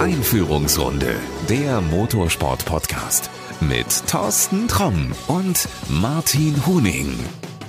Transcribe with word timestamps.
Einführungsrunde, 0.00 1.14
der 1.48 1.80
Motorsport-Podcast 1.80 3.30
mit 3.60 3.86
Thorsten 4.06 4.68
Tromm 4.68 5.12
und 5.28 5.68
Martin 5.88 6.66
Huning. 6.66 7.12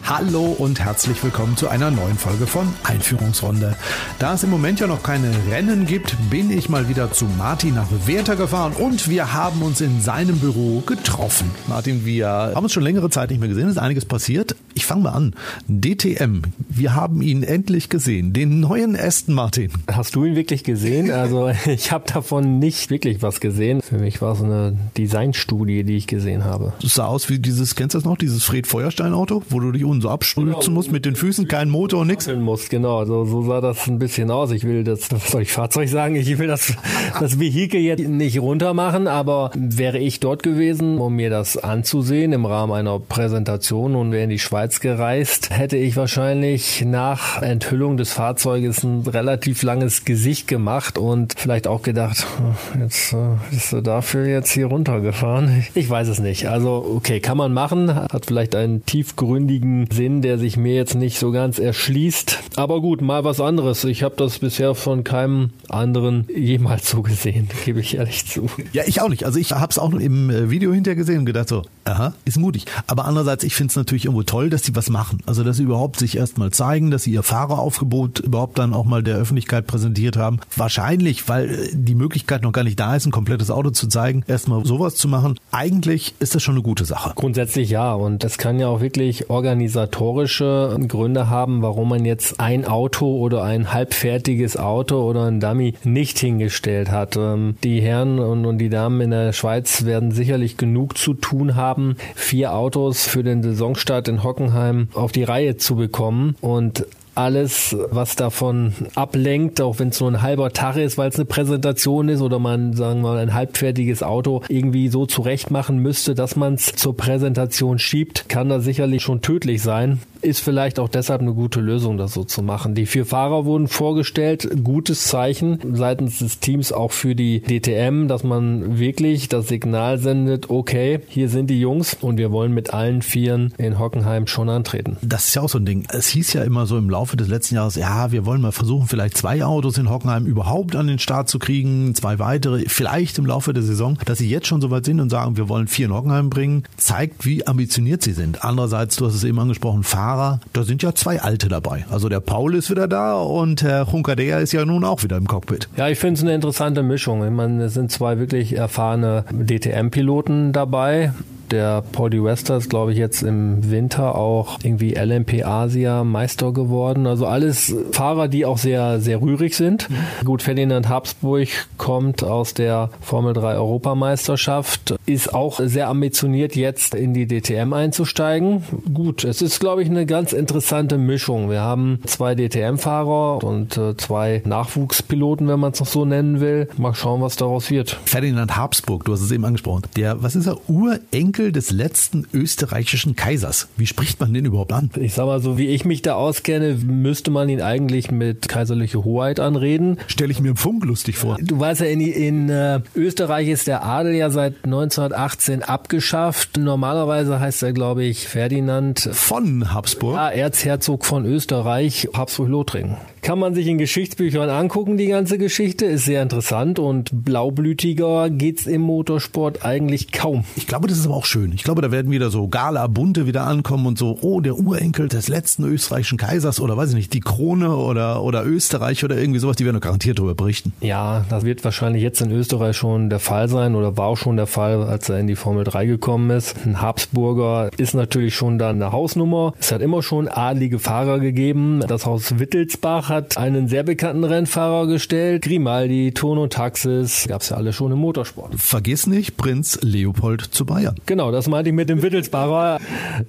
Hallo 0.04 0.56
und 0.58 0.80
herzlich 0.80 1.24
willkommen 1.24 1.56
zu 1.56 1.70
einer 1.70 1.92
neuen 1.92 2.18
Folge 2.18 2.48
von 2.48 2.68
Einführungsrunde. 2.84 3.76
Da 4.20 4.34
es 4.34 4.44
im 4.44 4.50
Moment 4.50 4.80
ja 4.80 4.88
noch 4.88 5.04
keine 5.04 5.32
Rennen 5.50 5.86
gibt, 5.86 6.18
bin 6.30 6.52
ich 6.52 6.70
mal 6.70 6.90
wieder 6.90 7.12
zu 7.12 7.26
Martin 7.26 7.76
nach 7.76 7.88
Werther 8.06 8.36
gefahren 8.36 8.74
und 8.74 9.10
wir 9.10 9.34
haben 9.34 9.62
uns 9.62 9.80
in 9.80 10.02
seinem 10.02 10.40
Büro 10.40 10.82
getroffen. 10.82 11.52
Martin, 11.68 12.04
wir 12.06 12.28
haben 12.28 12.64
uns 12.64 12.74
schon 12.74 12.84
längere 12.84 13.10
Zeit 13.10 13.30
nicht 13.30 13.40
mehr 13.40 13.50
gesehen, 13.50 13.68
es 13.68 13.76
ist 13.76 13.82
einiges 13.82 14.06
passiert. 14.06 14.56
Ich 14.74 14.86
fange 14.86 15.04
mal 15.04 15.12
an. 15.12 15.36
DTM, 15.68 16.42
wir 16.70 16.96
haben 16.96 17.22
ihn 17.22 17.44
endlich 17.44 17.90
gesehen, 17.90 18.34
den 18.34 18.60
neuen 18.60 18.96
Aston 18.96 19.36
Martin. 19.36 19.72
Hast 19.92 20.16
du 20.16 20.26
ihn 20.26 20.36
wirklich 20.36 20.64
gesehen? 20.64 21.10
Also 21.22 21.52
ich 21.68 21.92
habe 21.92 22.06
davon 22.12 22.58
nicht 22.58 22.90
wirklich 22.90 23.22
was 23.22 23.42
gesehen. 23.42 23.84
Für 23.84 24.00
mich 24.00 24.24
war 24.24 24.34
es 24.34 24.42
eine 24.42 24.76
Designstudie, 24.98 25.84
die 25.84 25.98
ich 25.98 26.08
gesehen 26.08 26.46
habe. 26.46 26.74
Es 26.84 26.96
sah 26.96 27.06
aus 27.06 27.30
wie 27.30 27.38
dieses, 27.38 27.76
kennst 27.76 27.94
du 27.94 28.00
das 28.00 28.06
noch, 28.06 28.18
dieses 28.18 28.44
Fred 28.44 28.66
Feuerstein 28.66 29.14
Auto, 29.14 29.44
wo 29.50 29.60
du 29.60 29.72
dich 29.72 29.84
unten 29.92 30.02
so 30.02 30.10
abstürzen 30.10 30.60
genau. 30.60 30.72
musst 30.72 30.92
mit 30.92 31.06
den 31.06 31.16
Füßen, 31.16 31.48
kein 31.48 31.70
Motor 31.70 32.02
und 32.02 32.08
nichts. 32.08 32.28
Muss, 32.28 32.70
genau, 32.70 33.06
so, 33.06 33.26
so 33.26 33.44
sah 33.44 33.62
das 33.62 33.88
ein 33.88 34.00
bisschen 34.00 34.32
aus. 34.32 34.52
Ich 34.52 34.64
will 34.64 34.84
das, 34.84 35.12
was 35.12 35.28
soll 35.30 35.44
ich 35.44 35.52
Fahrzeug 35.52 35.90
sagen? 35.90 36.16
Ich 36.16 36.38
will 36.38 36.48
das, 36.48 36.74
das 37.20 37.40
Vehikel 37.40 37.82
jetzt 37.82 38.08
nicht 38.08 38.40
runter 38.40 38.74
machen, 38.74 39.08
aber 39.08 39.52
wäre 39.56 40.00
ich 40.00 40.20
dort 40.20 40.44
gewesen, 40.44 40.98
um 40.98 41.16
mir 41.16 41.30
das 41.30 41.58
anzusehen 41.58 42.34
im 42.34 42.46
Rahmen 42.46 42.74
einer 42.74 43.00
Präsentation 43.00 43.96
und 43.96 44.12
wäre 44.12 44.24
in 44.24 44.30
die 44.30 44.40
Schweiz 44.40 44.80
gereist, 44.80 45.50
hätte 45.52 45.78
ich 45.78 45.96
wahrscheinlich 45.96 46.84
nach 46.86 47.42
Enthüllung 47.42 47.98
des 47.98 48.14
Fahrzeuges 48.14 48.84
ein 48.84 49.02
relativ 49.02 49.64
langes 49.64 50.06
Gesicht 50.06 50.48
gemacht 50.48 50.98
und 50.98 51.36
vielleicht 51.38 51.68
auch 51.68 51.82
gedacht, 51.82 52.26
jetzt 52.80 53.14
äh, 53.14 53.18
bist 53.50 53.74
du 53.74 53.82
dafür 53.82 54.26
jetzt 54.26 54.52
hier 54.52 54.68
runtergefahren. 54.68 55.66
Ich 55.76 55.90
weiß 55.90 56.08
es 56.08 56.20
nicht. 56.20 56.48
Also 56.48 56.86
okay, 56.96 57.20
kann 57.20 57.38
man 57.38 57.54
machen, 57.54 57.94
hat 57.94 58.26
vielleicht 58.26 58.56
einen 58.56 58.86
tiefgründigen 58.86 59.81
Sinn, 59.90 60.22
der 60.22 60.38
sich 60.38 60.58
mir 60.58 60.76
jetzt 60.76 60.96
nicht 60.96 61.18
so 61.18 61.32
ganz 61.32 61.60
erschließt. 61.60 62.40
Aber 62.56 62.82
gut, 62.82 63.02
mal 63.02 63.24
was 63.24 63.40
anderes. 63.40 63.84
Ich 63.86 64.04
habe 64.04 64.16
das 64.18 64.40
bisher 64.40 64.76
von 64.76 65.04
keinem 65.04 65.52
anderen 65.70 66.28
jemals 66.34 66.90
so 66.90 67.02
gesehen, 67.02 67.50
gebe 67.66 67.80
ich 67.80 67.96
ehrlich 67.96 68.26
zu. 68.28 68.50
Ja, 68.74 68.84
ich 68.86 69.02
auch 69.02 69.10
nicht. 69.10 69.26
Also 69.26 69.40
ich 69.40 69.52
habe 69.52 69.72
es 69.72 69.80
auch 69.80 69.92
im 69.94 70.30
äh, 70.30 70.50
Video 70.50 70.74
hinterher 70.74 70.96
gesehen 70.96 71.20
und 71.20 71.26
gedacht 71.26 71.50
so, 71.50 71.64
aha, 71.86 72.14
ist 72.26 72.38
mutig. 72.38 72.66
Aber 72.88 73.06
andererseits, 73.06 73.44
ich 73.44 73.56
finde 73.56 73.72
es 73.72 73.76
natürlich 73.76 74.06
irgendwo 74.06 74.24
toll, 74.24 74.50
dass 74.50 74.64
sie 74.64 74.76
was 74.76 74.90
machen. 74.90 75.20
Also 75.26 75.44
dass 75.44 75.58
sie 75.58 75.64
überhaupt 75.64 75.98
sich 75.98 76.18
erstmal 76.18 76.52
zeigen, 76.52 76.92
dass 76.92 77.04
sie 77.04 77.12
ihr 77.12 77.24
Fahreraufgebot 77.24 78.20
überhaupt 78.20 78.60
dann 78.60 78.74
auch 78.74 78.86
mal 78.86 79.02
der 79.02 79.16
Öffentlichkeit 79.16 79.66
präsentiert 79.66 80.18
haben. 80.18 80.40
Wahrscheinlich, 80.56 81.28
weil 81.28 81.50
äh, 81.50 81.70
die 81.74 81.96
Möglichkeit 81.96 82.44
noch 82.44 82.52
gar 82.52 82.64
nicht 82.64 82.80
da 82.80 82.96
ist, 82.96 83.06
ein 83.06 83.12
komplettes 83.12 83.50
Auto 83.50 83.72
zu 83.72 83.88
zeigen, 83.88 84.24
erstmal 84.28 84.66
sowas 84.66 84.96
zu 84.96 85.08
machen. 85.08 85.40
Eigentlich 85.52 86.14
ist 86.20 86.36
das 86.36 86.44
schon 86.44 86.56
eine 86.56 86.64
gute 86.64 86.86
Sache. 86.86 87.14
Grundsätzlich 87.16 87.70
ja. 87.70 87.94
Und 87.94 88.24
das 88.24 88.38
kann 88.38 88.60
ja 88.60 88.68
auch 88.68 88.82
wirklich 88.82 89.30
organisiert 89.30 89.71
organisatorische 89.72 90.78
Gründe 90.88 91.30
haben, 91.30 91.62
warum 91.62 91.90
man 91.90 92.06
jetzt 92.06 92.40
ein 92.40 92.66
Auto 92.66 93.18
oder 93.18 93.44
ein 93.44 93.74
halbfertiges 93.74 94.58
Auto 94.58 95.02
oder 95.02 95.26
ein 95.26 95.40
Dummy 95.40 95.76
nicht 95.84 96.20
hingestellt 96.20 96.92
hat. 96.92 97.16
Ähm, 97.16 97.56
die 97.64 97.82
Herren 97.82 98.20
und 98.20 98.58
die 98.58 98.70
Damen 98.70 99.02
in 99.02 99.12
der 99.12 99.34
Schweiz 99.34 99.86
werden 99.86 100.12
sicherlich 100.12 100.58
genug 100.58 100.98
zu 100.98 101.14
tun 101.14 101.56
haben, 101.56 101.96
vier 102.16 102.54
Autos 102.54 103.06
für 103.08 103.24
den 103.24 103.44
Saisonstart 103.44 104.08
in 104.08 104.24
Hockenheim 104.24 104.90
auf 104.94 105.12
die 105.12 105.24
Reihe 105.24 105.58
zu 105.58 105.76
bekommen. 105.76 106.36
Und 106.42 106.86
alles, 107.16 107.76
was 107.90 108.16
davon 108.16 108.74
ablenkt, 108.96 109.62
auch 109.62 109.80
wenn 109.80 109.90
es 109.90 110.00
nur 110.00 110.12
ein 110.12 110.22
halber 110.22 110.52
Tag 110.52 110.78
ist, 110.78 110.98
weil 110.98 111.10
es 111.10 111.16
eine 111.16 111.26
Präsentation 111.26 112.10
ist 112.10 112.22
oder 112.22 112.40
man, 112.40 112.74
sagen 112.74 113.02
wir 113.02 113.10
mal, 113.10 113.18
ein 113.18 113.34
halbfertiges 113.34 114.04
Auto 114.04 114.42
irgendwie 114.48 114.88
so 114.88 115.06
zurecht 115.06 115.52
machen 115.52 115.80
müsste, 115.80 116.16
dass 116.16 116.36
man 116.36 116.56
es 116.56 116.74
zur 116.74 116.96
Präsentation 116.96 117.80
schiebt, 117.80 118.30
kann 118.30 118.50
da 118.50 118.60
sicherlich 118.60 119.02
schon 119.02 119.22
tödlich 119.22 119.62
sein 119.62 120.00
ist 120.22 120.40
vielleicht 120.40 120.80
auch 120.80 120.90
deshalb 120.90 121.22
eine 121.22 121.34
gute 121.34 121.60
Lösung, 121.60 121.98
das 121.98 122.14
so 122.14 122.24
zu 122.24 122.42
machen. 122.42 122.76
Die 122.76 122.86
vier 122.86 123.06
Fahrer 123.06 123.46
wurden 123.46 123.68
vorgestellt, 123.68 124.50
gutes 124.64 125.06
Zeichen 125.06 125.60
seitens 125.74 126.20
des 126.20 126.40
Teams 126.40 126.72
auch 126.72 126.92
für 126.92 127.16
die 127.16 127.42
DTM, 127.42 128.08
dass 128.08 128.24
man 128.24 128.80
wirklich 128.80 129.30
das 129.30 129.48
Signal 129.48 129.98
sendet, 129.98 130.50
okay, 130.50 131.00
hier 131.08 131.30
sind 131.30 131.50
die 131.50 131.60
Jungs 131.60 131.98
und 132.00 132.18
wir 132.18 132.32
wollen 132.32 132.54
mit 132.54 132.74
allen 132.74 133.02
Vieren 133.02 133.54
in 133.58 133.80
Hockenheim 133.80 134.28
schon 134.28 134.50
antreten. 134.50 134.98
Das 135.02 135.28
ist 135.28 135.36
ja 135.36 135.42
auch 135.42 135.50
so 135.50 135.58
ein 135.58 135.66
Ding. 135.66 135.88
Es 135.92 136.08
hieß 136.08 136.34
ja 136.34 136.44
immer 136.44 136.66
so 136.66 136.78
im 136.78 136.90
Laufe 136.90 137.01
des 137.10 137.28
letzten 137.28 137.56
Jahres, 137.56 137.76
ja, 137.76 138.12
wir 138.12 138.26
wollen 138.26 138.42
mal 138.42 138.52
versuchen, 138.52 138.88
vielleicht 138.88 139.18
zwei 139.18 139.44
Autos 139.44 139.78
in 139.78 139.90
Hockenheim 139.90 140.26
überhaupt 140.26 140.76
an 140.76 140.88
den 140.88 141.00
Start 141.00 141.30
zu 141.30 141.40
kriegen, 141.40 141.96
zwei 141.96 142.20
weitere, 142.20 142.66
vielleicht 142.68 143.18
im 143.18 143.26
Laufe 143.26 143.54
der 143.54 143.64
Saison, 143.64 143.98
dass 144.06 144.20
sie 144.20 144.30
jetzt 144.30 144.48
schon 144.48 144.62
so 144.62 144.72
weit 144.72 144.86
sind 144.86 145.00
und 145.00 145.10
sagen, 145.10 145.38
wir 145.38 145.50
wollen 145.50 145.68
vier 145.68 145.88
in 145.88 145.94
Hockenheim 145.94 146.30
bringen, 146.30 146.64
zeigt, 146.78 147.26
wie 147.26 147.46
ambitioniert 147.48 148.04
sie 148.04 148.14
sind. 148.14 148.44
Andererseits, 148.44 148.96
du 148.98 149.06
hast 149.06 149.16
es 149.16 149.24
eben 149.24 149.40
angesprochen, 149.40 149.84
Fahrer 149.84 150.12
Fahrer, 150.12 150.40
da 150.52 150.64
sind 150.64 150.84
ja 150.84 150.94
zwei 150.94 151.22
Alte 151.22 151.48
dabei. 151.48 151.86
Also 151.90 152.10
der 152.10 152.20
Paul 152.20 152.56
ist 152.56 152.70
wieder 152.70 152.88
da 152.88 153.16
und 153.22 153.64
Herr 153.64 153.88
Junkadea 153.92 154.40
ist 154.40 154.52
ja 154.52 154.66
nun 154.66 154.84
auch 154.84 155.04
wieder 155.04 155.16
im 155.18 155.28
Cockpit. 155.28 155.70
Ja, 155.78 155.88
ich 155.88 156.00
finde 156.00 156.16
es 156.16 156.22
eine 156.22 156.34
interessante 156.34 156.84
Mischung. 156.84 157.24
Ich 157.24 157.32
meine, 157.32 157.64
es 157.66 157.76
sind 157.76 157.92
zwei 157.92 158.20
wirklich 158.20 158.56
erfahrene 158.56 159.26
DTM-Piloten 159.32 160.52
dabei 160.54 161.14
der 161.52 161.84
Pauli 161.92 162.24
Wester 162.24 162.58
ist, 162.58 162.70
glaube 162.70 162.94
ich, 162.94 162.98
jetzt 162.98 163.24
im 163.24 163.70
Winter 163.70 164.16
auch 164.16 164.60
irgendwie 164.64 164.94
LMP 164.94 165.46
Asia 165.46 166.04
Meister 166.04 166.54
geworden. 166.54 167.08
Also 167.08 167.26
alles 167.26 167.76
Fahrer, 167.92 168.28
die 168.28 168.46
auch 168.46 168.58
sehr, 168.58 169.00
sehr 169.00 169.22
rührig 169.22 169.56
sind. 169.56 169.90
Mhm. 169.90 170.26
Gut, 170.26 170.42
Ferdinand 170.42 170.90
Habsburg 170.90 171.50
kommt 171.78 172.24
aus 172.24 172.54
der 172.54 172.90
Formel 173.02 173.34
3 173.34 173.56
Europameisterschaft, 173.56 174.96
ist 175.06 175.34
auch 175.34 175.60
sehr 175.60 175.90
ambitioniert, 175.90 176.56
jetzt 176.56 176.96
in 176.96 177.14
die 177.14 177.28
DTM 177.28 177.74
einzusteigen. 177.74 178.64
Gut, 178.94 179.24
es 179.24 179.42
ist, 179.42 179.60
glaube 179.60 179.84
ich, 179.84 179.90
eine 179.90 180.06
ganz 180.06 180.34
interessante 180.34 180.98
Mischung. 180.98 181.50
Wir 181.50 181.62
haben 181.62 182.00
zwei 182.06 182.36
DTM-Fahrer 182.36 183.44
und 183.44 183.78
äh, 183.78 183.98
zwei 183.98 184.42
Nachwuchspiloten, 184.46 185.48
wenn 185.48 185.60
man 185.60 185.74
es 185.74 185.80
noch 185.80 185.88
so 185.88 186.06
nennen 186.06 186.40
will. 186.40 186.70
Mal 186.78 186.94
schauen, 186.94 187.22
was 187.22 187.36
daraus 187.36 187.70
wird. 187.70 188.00
Ferdinand 188.06 188.56
Habsburg, 188.56 189.06
du 189.06 189.14
hast 189.14 189.22
es 189.22 189.32
eben 189.32 189.44
angesprochen. 189.46 189.84
Der, 189.96 190.22
was 190.24 190.36
ist 190.36 190.48
er? 190.48 190.58
Urenkel 190.70 191.41
Enkel 191.42 191.52
des 191.52 191.72
letzten 191.72 192.28
österreichischen 192.34 193.16
Kaisers. 193.16 193.68
Wie 193.76 193.88
spricht 193.88 194.20
man 194.20 194.32
den 194.32 194.46
überhaupt 194.46 194.74
an? 194.74 194.92
Ich 195.00 195.16
sag 195.16 195.26
mal 195.26 195.42
so, 195.42 195.58
wie 195.58 195.68
ich 195.70 195.86
mich 195.86 196.04
da 196.04 196.14
auskenne, 196.14 196.78
müsste 196.86 197.32
man 197.32 197.50
ihn 197.50 197.62
eigentlich 197.62 198.12
mit 198.12 198.48
kaiserliche 198.48 199.04
Hoheit 199.04 199.40
anreden. 199.40 199.98
Stelle 200.06 200.32
ich 200.32 200.40
mir 200.40 200.50
im 200.50 200.56
Funk 200.56 200.86
lustig 200.86 201.18
vor. 201.18 201.38
Du 201.42 201.60
weißt 201.60 201.82
ja, 201.82 201.88
in, 201.88 202.02
in 202.02 202.50
äh, 202.50 202.82
Österreich 202.96 203.48
ist 203.48 203.66
der 203.66 203.84
Adel 203.84 204.14
ja 204.14 204.30
seit 204.30 204.64
1918 204.66 205.64
abgeschafft. 205.64 206.58
Normalerweise 206.58 207.40
heißt 207.40 207.64
er, 207.64 207.74
glaube 207.74 208.04
ich, 208.04 208.28
Ferdinand 208.28 209.10
von 209.12 209.74
Habsburg. 209.74 210.18
Ja, 210.18 210.30
Erzherzog 210.30 211.06
von 211.06 211.26
Österreich, 211.26 212.10
Habsburg-Lothringen. 212.14 212.98
Kann 213.22 213.38
man 213.38 213.54
sich 213.54 213.68
in 213.68 213.78
Geschichtsbüchern 213.78 214.50
angucken, 214.50 214.98
die 214.98 215.08
ganze 215.08 215.38
Geschichte. 215.38 215.86
Ist 215.86 216.06
sehr 216.06 216.24
interessant 216.24 216.80
und 216.80 217.10
blaublütiger 217.12 218.32
geht's 218.32 218.66
im 218.66 218.82
Motorsport 218.82 219.64
eigentlich 219.64 220.12
kaum. 220.12 220.44
Ich 220.56 220.66
glaube, 220.66 220.88
das 220.88 220.98
ist 220.98 221.06
aber 221.06 221.16
auch 221.16 221.26
schön. 221.32 221.54
Ich 221.54 221.64
glaube, 221.64 221.82
da 221.82 221.92
werden 221.92 222.12
wieder 222.12 222.30
so 222.30 222.50
Gala 222.50 222.88
Bunte 222.88 223.26
wieder 223.26 223.48
ankommen 223.48 223.86
und 223.86 223.98
so, 223.98 224.18
oh, 224.20 224.42
der 224.42 224.58
Urenkel 224.58 225.08
des 225.08 225.30
letzten 225.30 225.64
österreichischen 225.64 226.18
Kaisers 226.18 226.60
oder 226.60 226.76
weiß 226.76 226.90
ich 226.90 226.96
nicht, 226.96 227.14
die 227.14 227.22
Krone 227.22 227.74
oder, 227.74 228.22
oder 228.22 228.46
Österreich 228.46 229.06
oder 229.06 229.18
irgendwie 229.18 229.40
sowas, 229.40 229.56
die 229.56 229.64
werden 229.64 229.80
garantiert 229.80 230.20
darüber 230.20 230.36
berichten. 230.36 230.74
Ja, 230.82 231.26
das 231.30 231.46
wird 231.46 231.64
wahrscheinlich 231.64 232.04
jetzt 232.04 232.20
in 232.20 232.32
Österreich 232.32 232.76
schon 232.76 233.10
der 233.10 233.20
Fall 233.20 233.48
sein 233.48 233.76
oder 233.76 233.96
war 233.96 234.08
auch 234.08 234.18
schon 234.18 234.36
der 234.36 234.46
Fall, 234.46 234.84
als 234.84 235.08
er 235.08 235.20
in 235.20 235.28
die 235.28 235.38
Formel 235.38 235.64
3 235.64 235.86
gekommen 235.86 236.30
ist. 236.32 236.54
Ein 236.66 236.82
Habsburger 236.82 237.70
ist 237.78 237.94
natürlich 237.94 238.36
schon 238.36 238.58
da 238.58 238.72
eine 238.72 238.92
Hausnummer. 238.92 239.54
Es 239.58 239.72
hat 239.72 239.82
immer 239.82 240.04
schon 240.04 240.28
adlige 240.28 240.80
Fahrer 240.80 241.20
gegeben. 241.20 241.82
Das 241.88 242.06
Haus 242.06 242.40
Wittelsbach 242.40 243.08
hat 243.08 243.38
einen 243.38 243.70
sehr 243.70 243.84
bekannten 243.84 244.26
Rennfahrer 244.26 244.86
gestellt. 244.86 245.44
Grimaldi, 245.44 246.12
Tono 246.14 246.48
Taxis, 246.48 247.26
gab's 247.30 247.48
ja 247.48 247.56
alle 247.56 247.72
schon 247.72 247.94
im 247.94 248.00
Motorsport. 248.00 248.56
Vergiss 248.58 249.08
nicht, 249.08 249.38
Prinz 249.38 249.80
Leopold 249.82 250.42
zu 250.42 250.66
Bayern. 250.66 250.96
Genau, 251.06 251.21
das 251.30 251.48
meinte 251.48 251.70
ich 251.70 251.76
mit 251.76 251.90
dem 251.90 252.02
Wittelsbacher. 252.02 252.80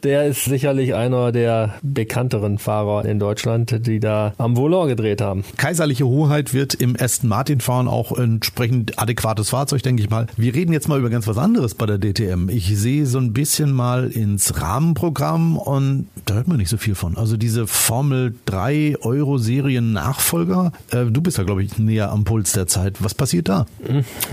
Der 0.03 0.25
ist 0.25 0.45
sicherlich 0.45 0.95
einer 0.95 1.33
der 1.33 1.75
bekannteren 1.83 2.59
Fahrer 2.59 3.05
in 3.05 3.19
Deutschland, 3.19 3.87
die 3.87 4.01
da 4.01 4.33
am 4.39 4.57
Volant 4.57 4.89
gedreht 4.89 5.21
haben. 5.21 5.45
Kaiserliche 5.59 6.07
Hoheit 6.07 6.55
wird 6.55 6.75
im 6.75 6.97
Aston 6.99 7.29
Martin 7.29 7.61
fahren 7.61 7.89
auch 7.89 8.17
entsprechend 8.17 8.99
adäquates 8.99 9.51
Fahrzeug, 9.51 9.83
denke 9.83 10.03
ich 10.03 10.11
mal. 10.11 10.27
Wir 10.37 10.55
reden 10.55 10.73
jetzt 10.73 10.89
mal 10.89 10.99
über 10.99 11.11
ganz 11.11 11.27
was 11.27 11.37
anderes 11.37 11.75
bei 11.75 11.87
der 11.87 11.99
DTM. 11.99 12.49
Ich 12.49 12.79
sehe 12.79 13.05
so 13.07 13.19
ein 13.19 13.33
bisschen 13.33 13.73
mal 13.73 14.09
ins 14.11 14.61
Rahmenprogramm 14.61 15.59
und 15.59 16.07
da 16.33 16.37
hört 16.37 16.49
man 16.49 16.57
nicht 16.57 16.71
so 16.71 16.79
viel 16.79 16.95
von. 16.95 17.19
Also 17.19 17.37
diese 17.37 17.67
Formel 17.67 18.35
3 18.47 18.97
Euro 19.03 19.37
Serie 19.37 19.53
Seriennachfolger. 19.53 20.73
Äh, 20.91 21.05
du 21.11 21.21
bist 21.21 21.37
ja, 21.37 21.45
glaube 21.45 21.63
ich, 21.63 21.77
näher 21.79 22.11
am 22.11 22.25
Puls 22.25 22.53
der 22.53 22.67
Zeit. 22.67 23.05
Was 23.05 23.13
passiert 23.13 23.51
da? 23.51 23.67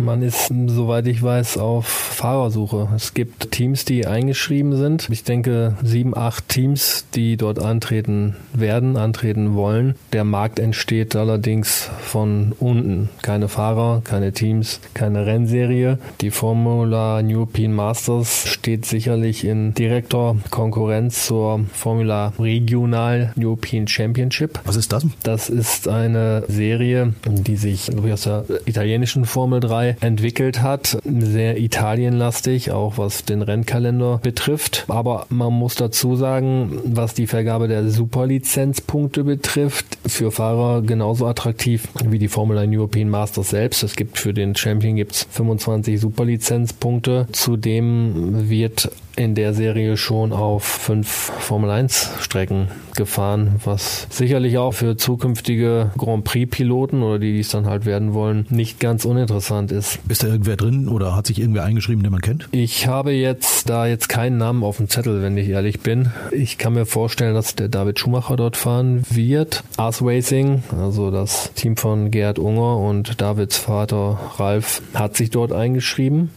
Man 0.01 0.21
ist, 0.21 0.49
soweit 0.67 1.07
ich 1.07 1.21
weiß, 1.21 1.57
auf 1.57 1.87
Fahrersuche. 1.87 2.87
Es 2.95 3.13
gibt 3.13 3.51
Teams, 3.51 3.83
die 3.83 4.07
eingeschrieben 4.07 4.77
sind. 4.77 5.09
Ich 5.11 5.25
denke, 5.25 5.75
sieben, 5.83 6.15
acht 6.15 6.47
Teams, 6.47 7.05
die 7.15 7.35
dort 7.35 7.59
antreten 7.59 8.37
werden, 8.53 8.95
antreten 8.95 9.55
wollen. 9.55 9.95
Der 10.13 10.23
Markt 10.23 10.57
entsteht 10.57 11.17
allerdings 11.17 11.89
von 12.01 12.53
unten. 12.59 13.09
Keine 13.21 13.49
Fahrer, 13.49 14.01
keine 14.05 14.31
Teams, 14.31 14.79
keine 14.93 15.25
Rennserie. 15.25 15.99
Die 16.21 16.31
Formula 16.31 17.21
European 17.21 17.73
Masters 17.73 18.47
steht 18.47 18.85
sicherlich 18.85 19.43
in 19.43 19.73
direkter 19.73 20.37
Konkurrenz 20.49 21.25
zur 21.25 21.65
Formula 21.73 21.88
Regional 21.97 23.33
European 23.37 23.87
Championship. 23.87 24.59
Was 24.65 24.75
ist 24.75 24.93
das? 24.93 25.05
Das 25.23 25.49
ist 25.49 25.87
eine 25.87 26.43
Serie, 26.47 27.13
die 27.25 27.55
sich 27.55 27.89
aus 27.95 28.23
der 28.23 28.45
italienischen 28.65 29.25
Formel 29.25 29.59
3 29.59 29.97
entwickelt 30.01 30.61
hat. 30.61 30.97
Sehr 31.03 31.57
italienlastig, 31.57 32.71
auch 32.71 32.97
was 32.97 33.25
den 33.25 33.41
Rennkalender 33.41 34.19
betrifft. 34.21 34.85
Aber 34.87 35.25
man 35.29 35.53
muss 35.53 35.75
dazu 35.75 36.15
sagen, 36.15 36.79
was 36.85 37.13
die 37.13 37.27
Vergabe 37.27 37.67
der 37.67 37.89
Superlizenzpunkte 37.89 39.23
betrifft, 39.23 39.97
für 40.05 40.31
Fahrer 40.31 40.81
genauso 40.81 41.27
attraktiv 41.27 41.87
wie 42.05 42.19
die 42.19 42.27
Formel 42.27 42.57
1 42.57 42.75
European 42.75 43.09
Masters 43.09 43.49
selbst. 43.49 43.83
Es 43.83 43.95
gibt 43.95 44.17
für 44.17 44.33
den 44.33 44.55
Champion 44.55 44.95
gibt's 44.95 45.27
25 45.31 45.99
Superlizenzpunkte. 45.99 47.27
Zudem 47.31 48.49
wird 48.49 48.91
in 49.19 49.35
der 49.35 49.53
Serie 49.53 49.97
schon 49.97 50.31
auf 50.31 50.63
fünf 50.63 51.09
Formel 51.09 51.69
1 51.69 52.09
Strecken 52.21 52.69
gefahren, 52.95 53.59
was 53.65 54.07
sicherlich 54.09 54.57
auch 54.57 54.73
für 54.73 54.95
zukünftige 54.95 55.91
Grand 55.97 56.23
Prix 56.23 56.49
Piloten 56.49 57.03
oder 57.03 57.19
die, 57.19 57.33
die 57.33 57.41
es 57.41 57.49
dann 57.49 57.65
halt 57.65 57.85
werden 57.85 58.13
wollen, 58.13 58.45
nicht 58.49 58.79
ganz 58.79 59.03
uninteressant 59.03 59.73
ist. 59.73 59.99
Ist 60.07 60.23
da 60.23 60.27
irgendwer 60.27 60.55
drin 60.55 60.87
oder 60.87 61.17
hat 61.17 61.27
sich 61.27 61.39
irgendwer 61.39 61.65
eingeschrieben, 61.65 62.01
den 62.01 62.13
man 62.13 62.21
kennt? 62.21 62.47
Ich 62.51 62.87
habe 62.87 63.11
jetzt 63.11 63.69
da 63.69 63.87
jetzt 63.87 64.07
keinen 64.07 64.37
Namen 64.37 64.63
auf 64.63 64.77
dem 64.77 64.87
Zettel, 64.87 65.21
wenn 65.21 65.35
ich 65.35 65.49
ehrlich 65.49 65.81
bin. 65.81 66.11
Ich 66.31 66.57
kann 66.57 66.73
mir 66.73 66.85
vorstellen, 66.85 67.33
dass 67.33 67.55
der 67.55 67.67
David 67.67 67.99
Schumacher 67.99 68.37
dort 68.37 68.55
fahren 68.55 69.03
wird. 69.09 69.65
Ars 69.75 70.01
Racing, 70.01 70.63
also 70.77 71.11
das 71.11 71.51
Team 71.55 71.75
von 71.75 72.09
Gerd 72.09 72.39
Unger 72.39 72.77
und 72.77 73.19
Davids 73.19 73.57
Vater 73.57 74.17
Ralf, 74.37 74.81
hat 74.93 75.17
sich 75.17 75.29
dort 75.29 75.51
eingeschrieben. 75.51 76.29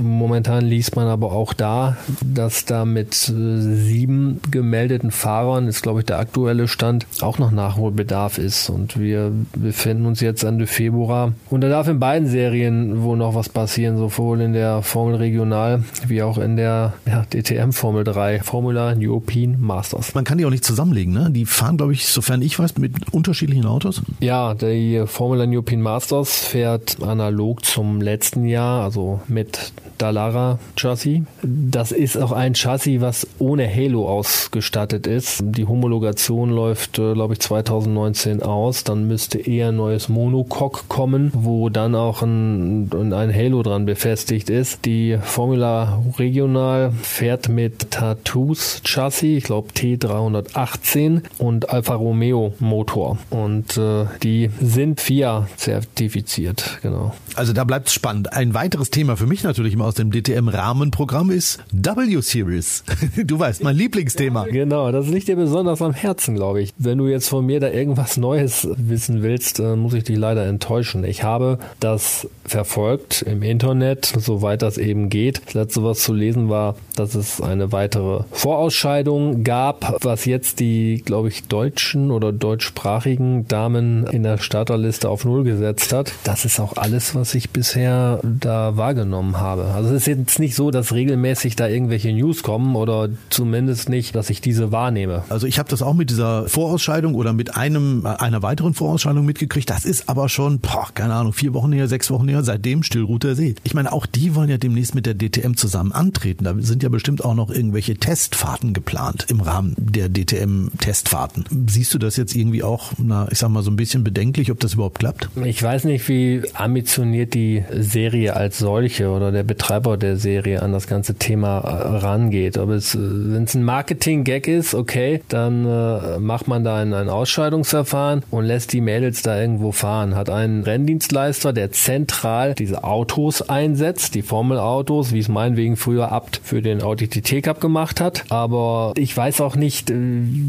Momentan 0.00 0.64
liest 0.64 0.96
man 0.96 1.06
aber 1.06 1.32
auch 1.32 1.52
da, 1.52 1.96
dass 2.34 2.64
da 2.64 2.84
mit 2.84 3.28
äh, 3.28 3.32
sieben 3.60 4.40
gemeldeten 4.50 5.10
Fahrern, 5.10 5.68
ist 5.68 5.82
glaube 5.82 6.00
ich 6.00 6.06
der 6.06 6.18
aktuelle 6.18 6.68
Stand, 6.68 7.06
auch 7.20 7.38
noch 7.38 7.50
Nachholbedarf 7.50 8.38
ist. 8.38 8.70
Und 8.70 8.98
wir 8.98 9.32
befinden 9.56 10.06
uns 10.06 10.20
jetzt 10.20 10.42
Ende 10.42 10.66
Februar. 10.66 11.32
Und 11.50 11.62
da 11.62 11.68
darf 11.68 11.88
in 11.88 11.98
beiden 11.98 12.28
Serien 12.28 13.02
wohl 13.02 13.16
noch 13.16 13.34
was 13.34 13.48
passieren, 13.48 13.96
sowohl 13.96 14.40
in 14.40 14.52
der 14.52 14.82
Formel 14.82 15.16
Regional 15.16 15.84
wie 16.06 16.22
auch 16.22 16.38
in 16.38 16.56
der 16.56 16.94
ja, 17.06 17.24
DTM 17.24 17.72
Formel 17.72 18.04
3, 18.04 18.40
Formula 18.40 18.94
European 18.98 19.56
Masters. 19.60 20.14
Man 20.14 20.24
kann 20.24 20.38
die 20.38 20.44
auch 20.44 20.50
nicht 20.50 20.64
zusammenlegen, 20.64 21.12
ne? 21.12 21.30
Die 21.30 21.46
fahren, 21.46 21.76
glaube 21.76 21.92
ich, 21.92 22.06
sofern 22.06 22.42
ich 22.42 22.58
weiß, 22.58 22.78
mit 22.78 23.12
unterschiedlichen 23.12 23.66
Autos. 23.66 24.02
Ja, 24.20 24.54
die 24.54 25.04
Formula 25.06 25.44
European 25.44 25.82
Masters 25.82 26.44
fährt 26.44 27.02
analog 27.02 27.64
zum 27.64 28.00
letzten 28.00 28.44
Jahr, 28.44 28.84
also 28.84 29.20
mit 29.28 29.72
Dallara 29.98 30.58
Chassis. 30.76 31.22
Das 31.42 31.92
ist 31.92 32.16
auch 32.16 32.32
ein 32.32 32.54
Chassis, 32.54 33.00
was 33.00 33.26
ohne 33.38 33.68
Halo 33.68 34.08
ausgestattet 34.08 35.06
ist. 35.06 35.42
Die 35.44 35.66
Homologation 35.66 36.50
läuft, 36.50 36.98
äh, 36.98 37.12
glaube 37.14 37.34
ich, 37.34 37.40
2019 37.40 38.42
aus. 38.42 38.84
Dann 38.84 39.08
müsste 39.08 39.38
eher 39.38 39.68
ein 39.68 39.76
neues 39.76 40.08
Monocoque 40.08 40.84
kommen, 40.88 41.30
wo 41.34 41.68
dann 41.68 41.94
auch 41.94 42.22
ein, 42.22 42.90
ein 42.92 43.34
Halo 43.34 43.62
dran 43.62 43.86
befestigt 43.86 44.50
ist. 44.50 44.84
Die 44.84 45.18
Formula 45.22 46.02
Regional 46.18 46.92
fährt 47.02 47.48
mit 47.48 47.90
Tattoos 47.90 48.80
Chassis, 48.84 49.38
ich 49.38 49.44
glaube 49.44 49.70
T318 49.72 51.22
und 51.38 51.70
Alfa 51.70 51.94
Romeo 51.94 52.54
Motor. 52.60 53.18
Und 53.30 53.76
äh, 53.76 54.06
die 54.22 54.50
sind 54.60 55.00
FIA 55.00 55.48
zertifiziert, 55.56 56.78
genau. 56.82 57.14
Also 57.34 57.52
da 57.52 57.64
bleibt 57.64 57.88
es 57.88 57.94
spannend. 57.94 58.32
Ein 58.32 58.54
weiteres 58.54 58.90
Thema 58.90 59.16
für 59.16 59.26
mich 59.26 59.42
natürlich 59.42 59.74
immer 59.74 59.87
aus 59.88 59.94
dem 59.94 60.10
DTM-Rahmenprogramm 60.10 61.30
ist 61.30 61.60
W-Series. 61.72 62.84
Du 63.16 63.38
weißt, 63.38 63.62
mein 63.64 63.74
Lieblingsthema. 63.74 64.44
Genau, 64.44 64.92
das 64.92 65.08
liegt 65.08 65.28
dir 65.28 65.36
besonders 65.36 65.80
am 65.80 65.94
Herzen, 65.94 66.34
glaube 66.34 66.60
ich. 66.60 66.74
Wenn 66.76 66.98
du 66.98 67.06
jetzt 67.06 67.28
von 67.28 67.44
mir 67.44 67.58
da 67.58 67.70
irgendwas 67.70 68.16
Neues 68.18 68.68
wissen 68.76 69.22
willst, 69.22 69.58
dann 69.58 69.78
muss 69.78 69.94
ich 69.94 70.04
dich 70.04 70.18
leider 70.18 70.46
enttäuschen. 70.46 71.04
Ich 71.04 71.22
habe 71.22 71.58
das 71.80 72.28
verfolgt 72.44 73.22
im 73.22 73.42
Internet, 73.42 74.12
soweit 74.18 74.62
das 74.62 74.78
eben 74.78 75.08
geht. 75.08 75.40
Das 75.46 75.54
letzte, 75.54 75.84
was 75.84 76.00
zu 76.00 76.12
lesen 76.12 76.48
war, 76.48 76.76
dass 76.94 77.14
es 77.14 77.40
eine 77.40 77.72
weitere 77.72 78.24
Vorausscheidung 78.30 79.44
gab, 79.44 80.04
was 80.04 80.26
jetzt 80.26 80.60
die, 80.60 81.02
glaube 81.04 81.28
ich, 81.28 81.44
deutschen 81.44 82.10
oder 82.10 82.32
deutschsprachigen 82.32 83.48
Damen 83.48 84.06
in 84.06 84.22
der 84.22 84.38
Starterliste 84.38 85.08
auf 85.08 85.24
Null 85.24 85.44
gesetzt 85.44 85.92
hat. 85.92 86.12
Das 86.24 86.44
ist 86.44 86.60
auch 86.60 86.76
alles, 86.76 87.14
was 87.14 87.34
ich 87.34 87.50
bisher 87.50 88.20
da 88.22 88.76
wahrgenommen 88.76 89.40
habe. 89.40 89.72
Also 89.78 89.90
es 89.90 90.02
ist 90.02 90.06
jetzt 90.08 90.40
nicht 90.40 90.56
so, 90.56 90.72
dass 90.72 90.92
regelmäßig 90.92 91.54
da 91.54 91.68
irgendwelche 91.68 92.12
News 92.12 92.42
kommen 92.42 92.74
oder 92.74 93.10
zumindest 93.30 93.88
nicht, 93.88 94.16
dass 94.16 94.28
ich 94.28 94.40
diese 94.40 94.72
wahrnehme. 94.72 95.22
Also 95.28 95.46
ich 95.46 95.60
habe 95.60 95.68
das 95.68 95.82
auch 95.82 95.94
mit 95.94 96.10
dieser 96.10 96.48
Vorausscheidung 96.48 97.14
oder 97.14 97.32
mit 97.32 97.56
einem 97.56 98.04
einer 98.04 98.42
weiteren 98.42 98.74
Vorausscheidung 98.74 99.24
mitgekriegt. 99.24 99.70
Das 99.70 99.84
ist 99.84 100.08
aber 100.08 100.28
schon, 100.28 100.58
boah, 100.58 100.88
keine 100.92 101.14
Ahnung, 101.14 101.32
vier 101.32 101.54
Wochen 101.54 101.70
her, 101.70 101.86
sechs 101.86 102.10
Wochen 102.10 102.26
her, 102.26 102.42
seitdem 102.42 102.82
Stillruter 102.82 103.36
See. 103.36 103.54
Ich 103.62 103.72
meine, 103.72 103.92
auch 103.92 104.06
die 104.06 104.34
wollen 104.34 104.50
ja 104.50 104.58
demnächst 104.58 104.96
mit 104.96 105.06
der 105.06 105.14
DTM 105.16 105.54
zusammen 105.54 105.92
antreten. 105.92 106.42
Da 106.42 106.56
sind 106.58 106.82
ja 106.82 106.88
bestimmt 106.88 107.24
auch 107.24 107.36
noch 107.36 107.48
irgendwelche 107.48 107.94
Testfahrten 107.94 108.72
geplant 108.72 109.26
im 109.28 109.40
Rahmen 109.40 109.76
der 109.78 110.08
DTM-Testfahrten. 110.08 111.44
Siehst 111.68 111.94
du 111.94 111.98
das 111.98 112.16
jetzt 112.16 112.34
irgendwie 112.34 112.64
auch, 112.64 112.94
na, 112.98 113.28
ich 113.30 113.38
sag 113.38 113.50
mal, 113.50 113.62
so 113.62 113.70
ein 113.70 113.76
bisschen 113.76 114.02
bedenklich, 114.02 114.50
ob 114.50 114.58
das 114.58 114.74
überhaupt 114.74 114.98
klappt? 114.98 115.28
Ich 115.44 115.62
weiß 115.62 115.84
nicht, 115.84 116.08
wie 116.08 116.42
ambitioniert 116.54 117.34
die 117.34 117.62
Serie 117.72 118.34
als 118.34 118.58
solche 118.58 119.10
oder 119.10 119.30
der 119.30 119.44
Betreiber 119.68 119.98
der 119.98 120.16
Serie 120.16 120.62
an 120.62 120.72
das 120.72 120.86
ganze 120.86 121.16
Thema 121.16 121.58
äh, 121.58 121.98
rangeht. 121.98 122.56
Ob 122.56 122.70
es, 122.70 122.94
äh, 122.94 122.98
wenn 123.00 123.44
es 123.44 123.54
ein 123.54 123.64
Marketing-Gag 123.64 124.48
ist, 124.48 124.74
okay, 124.74 125.20
dann 125.28 125.66
äh, 125.66 126.18
macht 126.18 126.48
man 126.48 126.64
da 126.64 126.76
ein, 126.76 126.94
ein 126.94 127.10
Ausscheidungsverfahren 127.10 128.22
und 128.30 128.46
lässt 128.46 128.72
die 128.72 128.80
Mädels 128.80 129.20
da 129.20 129.38
irgendwo 129.38 129.72
fahren. 129.72 130.14
Hat 130.16 130.30
einen 130.30 130.62
Renndienstleister, 130.62 131.52
der 131.52 131.70
zentral 131.70 132.54
diese 132.54 132.82
Autos 132.82 133.42
einsetzt, 133.42 134.14
die 134.14 134.22
Formelautos, 134.22 135.12
wie 135.12 135.18
es 135.18 135.28
meinetwegen 135.28 135.76
früher 135.76 136.12
Abt 136.12 136.40
für 136.42 136.62
den 136.62 136.82
Audi 136.82 137.08
TT 137.08 137.42
Cup 137.42 137.60
gemacht 137.60 138.00
hat. 138.00 138.24
Aber 138.30 138.94
ich 138.96 139.14
weiß 139.14 139.42
auch 139.42 139.54
nicht, 139.54 139.90
äh, 139.90 139.96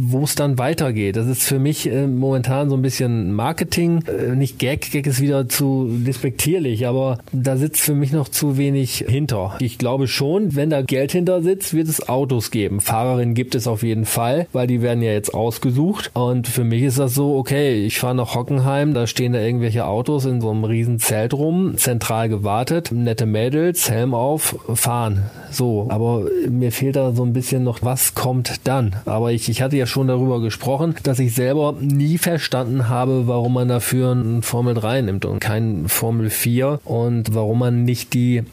wo 0.03 0.23
es 0.23 0.35
dann 0.35 0.57
weitergeht. 0.57 1.17
Das 1.17 1.27
ist 1.27 1.43
für 1.43 1.59
mich 1.59 1.89
momentan 1.91 2.69
so 2.69 2.77
ein 2.77 2.81
bisschen 2.81 3.33
Marketing, 3.33 4.01
nicht 4.35 4.59
Gag, 4.59 4.91
Gag 4.91 5.07
ist 5.07 5.19
wieder 5.19 5.49
zu 5.49 5.89
despektierlich, 5.89 6.87
aber 6.87 7.17
da 7.33 7.57
sitzt 7.57 7.81
für 7.81 7.95
mich 7.95 8.13
noch 8.13 8.29
zu 8.29 8.57
wenig 8.57 9.08
hinter. 9.09 9.55
Ich 9.59 9.77
glaube 9.77 10.07
schon, 10.07 10.55
wenn 10.55 10.69
da 10.69 10.81
Geld 10.81 11.11
hinter 11.11 11.41
sitzt, 11.41 11.73
wird 11.73 11.89
es 11.89 12.07
Autos 12.07 12.51
geben. 12.51 12.79
Fahrerinnen 12.79 13.33
gibt 13.33 13.55
es 13.55 13.67
auf 13.67 13.83
jeden 13.83 14.05
Fall, 14.05 14.47
weil 14.53 14.67
die 14.67 14.81
werden 14.81 15.03
ja 15.03 15.11
jetzt 15.11 15.33
ausgesucht. 15.33 16.11
Und 16.13 16.47
für 16.47 16.63
mich 16.63 16.83
ist 16.83 16.99
das 16.99 17.15
so, 17.15 17.35
okay, 17.35 17.85
ich 17.85 17.99
fahre 17.99 18.15
nach 18.15 18.35
Hockenheim, 18.35 18.93
da 18.93 19.07
stehen 19.07 19.33
da 19.33 19.39
irgendwelche 19.39 19.85
Autos 19.85 20.25
in 20.25 20.41
so 20.41 20.49
einem 20.49 20.63
riesen 20.63 20.99
Zelt 20.99 21.33
rum, 21.33 21.77
zentral 21.77 22.29
gewartet, 22.29 22.91
nette 22.91 23.25
Mädels, 23.25 23.89
Helm 23.89 24.13
auf, 24.13 24.55
fahren. 24.73 25.23
So, 25.51 25.87
aber 25.89 26.25
mir 26.47 26.71
fehlt 26.71 26.95
da 26.95 27.11
so 27.11 27.23
ein 27.23 27.33
bisschen 27.33 27.63
noch, 27.63 27.79
was 27.81 28.13
kommt 28.13 28.67
dann? 28.67 28.95
Aber 29.05 29.31
ich, 29.31 29.49
ich 29.49 29.61
hatte 29.61 29.77
ja 29.77 29.85
schon 29.85 30.07
darüber 30.07 30.41
gesprochen, 30.41 30.95
dass 31.03 31.19
ich 31.19 31.33
selber 31.33 31.75
nie 31.79 32.17
verstanden 32.17 32.89
habe, 32.89 33.27
warum 33.27 33.53
man 33.53 33.67
dafür 33.67 34.11
ein 34.11 34.43
Formel 34.43 34.75
3 34.75 35.01
nimmt 35.01 35.25
und 35.25 35.39
kein 35.39 35.87
Formel 35.87 36.29
4 36.29 36.79
und 36.85 37.33
warum 37.33 37.59
man 37.59 37.83
nicht 37.83 38.13
die 38.13 38.43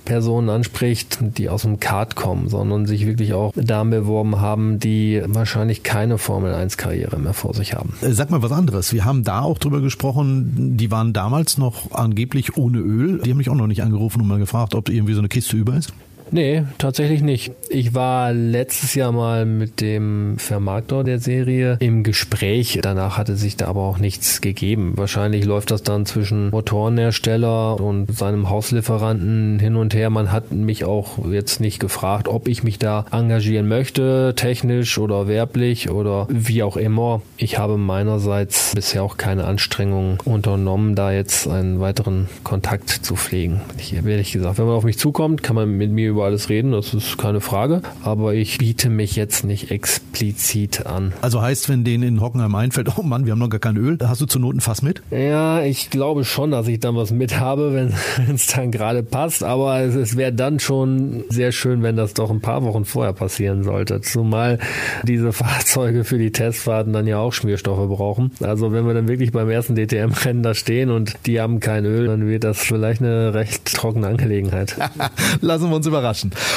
Personen 0.46 0.50
anspricht, 0.50 1.18
die 1.20 1.48
aus 1.48 1.62
dem 1.62 1.80
Kart 1.80 2.16
kommen, 2.16 2.48
sondern 2.48 2.86
sich 2.86 3.06
wirklich 3.06 3.34
auch 3.34 3.52
Damen 3.54 3.90
beworben 3.90 4.40
haben, 4.40 4.78
die 4.78 5.22
wahrscheinlich 5.26 5.82
keine 5.82 6.18
Formel 6.18 6.54
1 6.54 6.76
Karriere 6.76 7.18
mehr 7.18 7.34
vor 7.34 7.54
sich 7.54 7.74
haben. 7.74 7.94
Äh, 8.00 8.12
sag 8.12 8.30
mal 8.30 8.42
was 8.42 8.52
anderes. 8.52 8.92
Wir 8.92 9.04
haben 9.04 9.24
da 9.24 9.42
auch 9.42 9.58
drüber 9.58 9.80
gesprochen, 9.80 10.76
die 10.76 10.90
waren 10.90 11.12
damals 11.12 11.58
noch 11.58 11.92
angeblich 11.92 12.56
ohne 12.56 12.78
Öl. 12.78 13.20
Die 13.24 13.30
haben 13.30 13.38
mich 13.38 13.50
auch 13.50 13.54
noch 13.54 13.66
nicht 13.66 13.82
angerufen 13.82 14.20
und 14.20 14.28
mal 14.28 14.38
gefragt, 14.38 14.74
ob 14.74 14.88
irgendwie 14.88 15.14
so 15.14 15.20
eine 15.20 15.28
Kiste 15.28 15.56
über 15.56 15.76
ist. 15.76 15.92
Nee, 16.30 16.64
tatsächlich 16.78 17.22
nicht. 17.22 17.52
Ich 17.68 17.94
war 17.94 18.32
letztes 18.32 18.94
Jahr 18.94 19.12
mal 19.12 19.46
mit 19.46 19.80
dem 19.80 20.38
Vermarkter 20.38 21.04
der 21.04 21.18
Serie 21.18 21.76
im 21.80 22.02
Gespräch. 22.02 22.78
Danach 22.82 23.16
hatte 23.16 23.36
sich 23.36 23.56
da 23.56 23.66
aber 23.66 23.82
auch 23.82 23.98
nichts 23.98 24.40
gegeben. 24.40 24.94
Wahrscheinlich 24.96 25.44
läuft 25.44 25.70
das 25.70 25.82
dann 25.82 26.06
zwischen 26.06 26.50
Motorenhersteller 26.50 27.80
und 27.80 28.16
seinem 28.16 28.50
Hauslieferanten 28.50 29.58
hin 29.58 29.76
und 29.76 29.94
her. 29.94 30.10
Man 30.10 30.32
hat 30.32 30.52
mich 30.52 30.84
auch 30.84 31.26
jetzt 31.30 31.60
nicht 31.60 31.78
gefragt, 31.78 32.28
ob 32.28 32.48
ich 32.48 32.62
mich 32.62 32.78
da 32.78 33.04
engagieren 33.10 33.68
möchte, 33.68 34.34
technisch 34.36 34.98
oder 34.98 35.28
werblich 35.28 35.90
oder 35.90 36.26
wie 36.28 36.62
auch 36.62 36.76
immer. 36.76 37.22
Ich 37.36 37.58
habe 37.58 37.76
meinerseits 37.78 38.74
bisher 38.74 39.02
auch 39.02 39.16
keine 39.16 39.44
Anstrengungen 39.44 40.18
unternommen, 40.24 40.94
da 40.94 41.12
jetzt 41.12 41.46
einen 41.48 41.80
weiteren 41.80 42.28
Kontakt 42.42 42.90
zu 42.90 43.14
pflegen. 43.14 43.60
Ich, 43.78 43.94
ehrlich 43.94 44.32
gesagt, 44.32 44.58
wenn 44.58 44.66
man 44.66 44.74
auf 44.74 44.84
mich 44.84 44.98
zukommt, 44.98 45.42
kann 45.42 45.56
man 45.56 45.70
mit 45.76 45.90
mir 45.90 46.15
über 46.16 46.24
alles 46.24 46.48
reden, 46.48 46.72
das 46.72 46.94
ist 46.94 47.18
keine 47.18 47.42
Frage. 47.42 47.82
Aber 48.02 48.32
ich 48.32 48.56
biete 48.56 48.88
mich 48.88 49.16
jetzt 49.16 49.44
nicht 49.44 49.70
explizit 49.70 50.86
an. 50.86 51.12
Also 51.20 51.42
heißt, 51.42 51.68
wenn 51.68 51.84
denen 51.84 52.02
in 52.04 52.20
Hockenheim 52.22 52.54
einfällt, 52.54 52.88
oh 52.96 53.02
Mann, 53.02 53.26
wir 53.26 53.32
haben 53.32 53.38
noch 53.38 53.50
gar 53.50 53.60
kein 53.60 53.76
Öl, 53.76 53.98
hast 54.02 54.22
du 54.22 54.26
zur 54.26 54.40
Not 54.40 54.54
ein 54.54 54.60
Fass 54.60 54.80
mit? 54.80 55.02
Ja, 55.10 55.62
ich 55.62 55.90
glaube 55.90 56.24
schon, 56.24 56.52
dass 56.52 56.68
ich 56.68 56.80
dann 56.80 56.96
was 56.96 57.10
mit 57.10 57.38
habe, 57.38 57.74
wenn 57.74 58.34
es 58.34 58.46
dann 58.46 58.70
gerade 58.70 59.02
passt. 59.02 59.44
Aber 59.44 59.80
es, 59.80 59.94
es 59.94 60.16
wäre 60.16 60.32
dann 60.32 60.58
schon 60.58 61.24
sehr 61.28 61.52
schön, 61.52 61.82
wenn 61.82 61.96
das 61.96 62.14
doch 62.14 62.30
ein 62.30 62.40
paar 62.40 62.62
Wochen 62.62 62.86
vorher 62.86 63.12
passieren 63.12 63.62
sollte. 63.62 64.00
Zumal 64.00 64.58
diese 65.02 65.32
Fahrzeuge 65.34 66.04
für 66.04 66.16
die 66.16 66.32
Testfahrten 66.32 66.94
dann 66.94 67.06
ja 67.06 67.18
auch 67.18 67.34
Schmierstoffe 67.34 67.88
brauchen. 67.90 68.30
Also 68.40 68.72
wenn 68.72 68.86
wir 68.86 68.94
dann 68.94 69.06
wirklich 69.06 69.32
beim 69.32 69.50
ersten 69.50 69.74
DTM-Rennen 69.74 70.42
da 70.42 70.54
stehen 70.54 70.90
und 70.90 71.12
die 71.26 71.42
haben 71.42 71.60
kein 71.60 71.84
Öl, 71.84 72.06
dann 72.06 72.26
wird 72.26 72.44
das 72.44 72.58
vielleicht 72.58 73.02
eine 73.02 73.34
recht 73.34 73.66
trockene 73.74 74.06
Angelegenheit. 74.06 74.78
Lassen 75.42 75.68
wir 75.68 75.76
uns 75.76 75.86
überraschen. 75.86 76.05